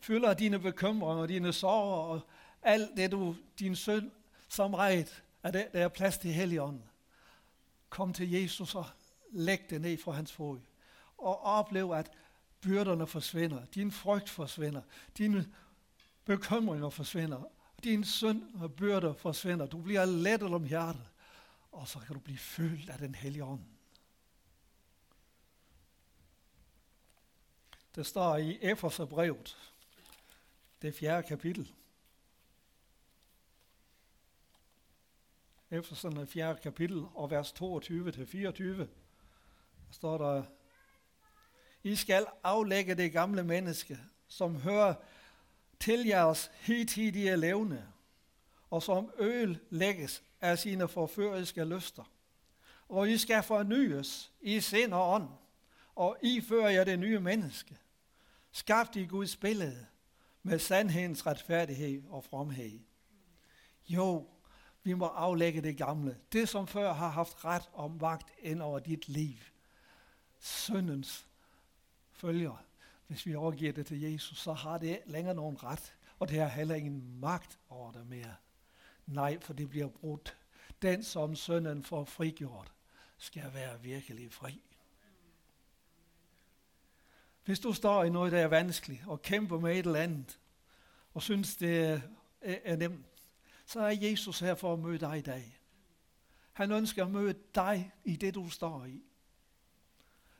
fylder 0.00 0.34
dine 0.34 0.58
bekymringer, 0.58 1.26
dine 1.26 1.52
sorger 1.52 1.96
og 1.96 2.20
alt 2.62 2.96
det, 2.96 3.10
du, 3.10 3.36
din 3.58 3.76
synd, 3.76 4.10
som 4.48 4.74
ret, 4.74 5.22
at 5.42 5.54
der 5.54 5.64
er 5.72 5.88
plads 5.88 6.18
til 6.18 6.32
Helligånden. 6.32 6.84
Kom 7.88 8.12
til 8.12 8.30
Jesus 8.30 8.74
og 8.74 8.86
læg 9.32 9.70
det 9.70 9.80
ned 9.80 9.98
for 9.98 10.12
hans 10.12 10.32
fod. 10.32 10.60
Og 11.18 11.42
oplev, 11.42 11.90
at 11.90 12.10
byrderne 12.60 13.06
forsvinder, 13.06 13.64
din 13.64 13.92
frygt 13.92 14.30
forsvinder, 14.30 14.82
dine 15.18 15.48
bekymringer 16.24 16.90
forsvinder, 16.90 17.42
din 17.84 18.04
synd 18.04 18.54
og 18.54 18.72
byrder 18.72 19.14
forsvinder. 19.14 19.66
Du 19.66 19.78
bliver 19.78 20.04
lettet 20.04 20.54
om 20.54 20.64
hjertet, 20.64 21.06
og 21.72 21.88
så 21.88 21.98
kan 21.98 22.14
du 22.14 22.20
blive 22.20 22.38
fyldt 22.38 22.90
af 22.90 22.98
den 22.98 23.14
hellige 23.14 23.44
ånd. 23.44 23.71
Det 27.94 28.06
står 28.06 28.36
i 28.36 28.58
Efeserbrevet, 28.62 29.56
det 30.82 30.94
fjerde 30.94 31.28
kapitel. 31.28 31.72
Efter 35.70 35.94
sådan 35.94 36.18
et 36.18 36.28
fjerde 36.28 36.60
kapitel 36.62 37.04
og 37.14 37.30
vers 37.30 37.52
22-24, 37.52 38.86
står 39.90 40.18
der, 40.18 40.44
I 41.82 41.96
skal 41.96 42.26
aflægge 42.42 42.94
det 42.94 43.12
gamle 43.12 43.42
menneske, 43.42 43.98
som 44.28 44.56
hører 44.56 44.94
til 45.80 46.06
jeres 46.06 46.50
hidtidige 46.54 47.36
levende, 47.36 47.92
og 48.70 48.82
som 48.82 49.10
øl 49.18 49.58
lægges 49.70 50.22
af 50.40 50.58
sine 50.58 50.88
forføriske 50.88 51.64
lyster. 51.64 52.04
Og 52.88 53.10
I 53.10 53.18
skal 53.18 53.42
fornyes 53.42 54.32
i 54.40 54.60
sind 54.60 54.92
og 54.92 55.14
ånd, 55.14 55.28
og 55.96 56.16
I 56.22 56.40
fører 56.40 56.70
jer 56.70 56.84
det 56.84 56.98
nye 56.98 57.20
menneske, 57.20 57.78
skabt 58.52 58.96
i 58.96 59.04
Guds 59.06 59.36
billede, 59.36 59.86
med 60.42 60.58
sandhedens 60.58 61.26
retfærdighed 61.26 62.02
og 62.08 62.24
fromhed. 62.24 62.80
Jo, 63.88 64.28
vi 64.82 64.94
må 64.94 65.06
aflægge 65.06 65.62
det 65.62 65.76
gamle. 65.76 66.18
Det, 66.32 66.48
som 66.48 66.66
før 66.66 66.92
har 66.92 67.08
haft 67.08 67.44
ret 67.44 67.70
og 67.72 67.90
magt 67.90 68.32
ind 68.38 68.62
over 68.62 68.78
dit 68.78 69.08
liv. 69.08 69.36
Syndens 70.40 71.26
følger. 72.12 72.64
Hvis 73.06 73.26
vi 73.26 73.34
overgiver 73.34 73.72
det 73.72 73.86
til 73.86 74.00
Jesus, 74.00 74.38
så 74.38 74.52
har 74.52 74.78
det 74.78 75.00
længere 75.06 75.34
nogen 75.34 75.62
ret. 75.62 75.94
Og 76.18 76.28
det 76.28 76.38
har 76.38 76.48
heller 76.48 76.74
ingen 76.74 77.20
magt 77.20 77.58
over 77.68 77.92
det 77.92 78.06
mere. 78.06 78.34
Nej, 79.06 79.40
for 79.40 79.52
det 79.52 79.70
bliver 79.70 79.88
brudt. 79.88 80.36
Den, 80.82 81.02
som 81.04 81.36
sønnen 81.36 81.82
får 81.84 82.04
frigjort, 82.04 82.72
skal 83.18 83.54
være 83.54 83.80
virkelig 83.80 84.32
fri. 84.32 84.62
Hvis 87.44 87.60
du 87.60 87.72
står 87.72 88.04
i 88.04 88.10
noget, 88.10 88.32
der 88.32 88.38
er 88.38 88.48
vanskeligt, 88.48 89.02
og 89.06 89.22
kæmper 89.22 89.60
med 89.60 89.72
et 89.72 89.86
eller 89.86 90.00
andet, 90.00 90.38
og 91.14 91.22
synes, 91.22 91.56
det 91.56 92.02
er 92.40 92.76
nemt, 92.76 93.06
så 93.66 93.80
er 93.80 93.90
Jesus 93.90 94.40
her 94.40 94.54
for 94.54 94.72
at 94.72 94.78
møde 94.78 94.98
dig 94.98 95.18
i 95.18 95.22
dag. 95.22 95.58
Han 96.52 96.72
ønsker 96.72 97.04
at 97.04 97.10
møde 97.10 97.34
dig 97.54 97.92
i 98.04 98.16
det, 98.16 98.34
du 98.34 98.50
står 98.50 98.84
i. 98.84 99.02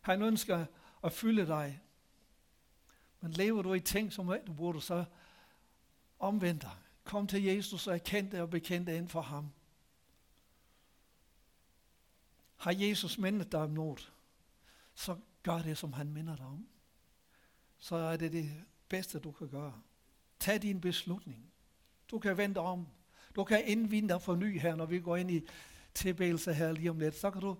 Han 0.01 0.23
ønsker 0.23 0.67
at 1.05 1.12
fylde 1.12 1.47
dig. 1.47 1.83
Men 3.21 3.31
lever 3.31 3.62
du 3.62 3.75
i 3.75 3.81
ting, 3.81 4.12
som 4.12 4.38
du 4.47 4.53
burde, 4.53 4.81
så 4.81 5.05
omvend 6.19 6.61
dig. 6.61 6.77
Kom 7.05 7.27
til 7.27 7.43
Jesus 7.43 7.87
og 7.87 7.95
erkend 7.95 8.31
det 8.31 8.41
og 8.41 8.51
bekend 8.51 8.87
det 8.87 8.97
ind 8.97 9.09
for 9.09 9.21
ham. 9.21 9.53
Har 12.57 12.73
Jesus 12.73 13.19
mindet 13.19 13.53
dig 13.53 13.61
om 13.61 13.71
noget, 13.71 14.12
så 14.95 15.17
gør 15.43 15.59
det, 15.59 15.79
som 15.79 15.93
han 15.93 16.12
minder 16.12 16.37
dig 16.37 16.47
om 16.47 16.69
så 17.83 17.97
er 17.97 18.16
det 18.16 18.33
det 18.33 18.51
bedste, 18.88 19.18
du 19.18 19.33
kan 19.33 19.49
gøre. 19.49 19.73
Tag 20.38 20.62
din 20.62 20.81
beslutning. 20.81 21.53
Du 22.11 22.18
kan 22.18 22.37
vente 22.37 22.59
om. 22.59 22.87
Du 23.37 23.45
kan 23.45 23.64
indvinde 23.66 24.09
dig 24.09 24.23
for 24.23 24.35
ny 24.35 24.61
her, 24.61 24.77
når 24.77 24.87
vi 24.87 25.01
går 25.01 25.16
ind 25.16 25.31
i 25.31 25.47
tilbedelse 25.95 26.55
her 26.55 26.73
lige 26.73 26.90
om 26.90 26.99
lidt. 26.99 27.14
Så 27.14 27.31
kan 27.31 27.40
du, 27.40 27.57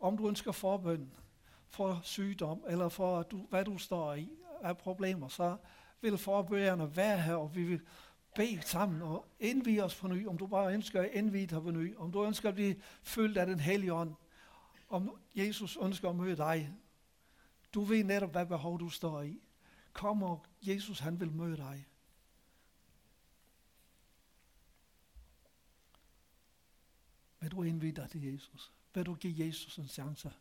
om 0.00 0.16
du 0.16 0.28
ønsker 0.28 0.52
forbøn 0.52 1.12
for 1.68 2.00
sygdom, 2.02 2.64
eller 2.68 2.88
for 2.88 3.22
du, 3.22 3.46
hvad 3.50 3.64
du 3.64 3.78
står 3.78 4.14
i 4.14 4.30
af 4.62 4.78
problemer, 4.78 5.28
så 5.28 5.56
vil 6.00 6.18
forbøgerne 6.18 6.96
være 6.96 7.20
her, 7.20 7.34
og 7.34 7.54
vi 7.54 7.62
vil 7.62 7.80
bede 8.34 8.62
sammen 8.62 9.02
og 9.02 9.26
indvige 9.40 9.84
os 9.84 9.94
på 9.94 10.08
ny. 10.08 10.26
Om 10.26 10.38
du 10.38 10.46
bare 10.46 10.74
ønsker 10.74 11.02
at 11.02 11.10
indvige 11.12 11.46
dig 11.46 11.62
på 11.62 11.70
ny, 11.70 11.96
om 11.96 12.12
du 12.12 12.24
ønsker 12.24 12.48
at 12.48 12.54
blive 12.54 12.76
fyldt 13.02 13.38
af 13.38 13.46
den 13.46 13.60
hellige 13.60 13.94
ånd, 13.94 14.14
om 14.88 15.16
Jesus 15.34 15.78
ønsker 15.82 16.08
at 16.08 16.16
møde 16.16 16.36
dig, 16.36 16.72
du 17.74 17.84
ved 17.84 18.04
netop, 18.04 18.30
hvad 18.30 18.46
behov 18.46 18.80
du 18.80 18.88
står 18.88 19.22
i. 19.22 19.40
Kom 19.92 20.22
og 20.22 20.46
Jesus 20.62 20.98
han 20.98 21.20
vil 21.20 21.32
møde 21.32 21.56
dig. 21.56 21.86
Vil 27.40 27.50
du 27.50 27.62
indvide 27.62 28.00
dig 28.00 28.10
til 28.10 28.22
Jesus? 28.32 28.72
Vil 28.94 29.06
du 29.06 29.14
give 29.14 29.46
Jesus 29.46 29.78
en 29.78 29.88
chance? 29.88 30.32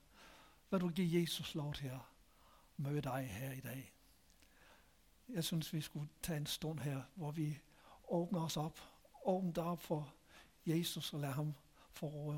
Vil 0.71 0.81
du 0.81 0.89
give 0.89 1.21
Jesus 1.21 1.55
lov 1.55 1.73
til 1.73 1.87
at 1.87 1.99
møde 2.77 3.01
dig 3.01 3.27
her 3.27 3.51
i 3.51 3.59
dag? 3.59 3.93
jeg 5.33 5.43
synes, 5.43 5.73
vi 5.73 5.81
skulle 5.81 6.09
tage 6.21 6.37
en 6.37 6.45
stund 6.45 6.79
her, 6.79 7.01
hvor 7.15 7.31
vi 7.31 7.59
åbner 8.09 8.41
os 8.41 8.57
op. 8.57 8.79
Åbner 9.25 9.63
op 9.63 9.81
for 9.81 10.13
Jesus 10.65 11.13
og 11.13 11.19
lader 11.19 11.33
ham 11.33 11.53
få 11.91 12.07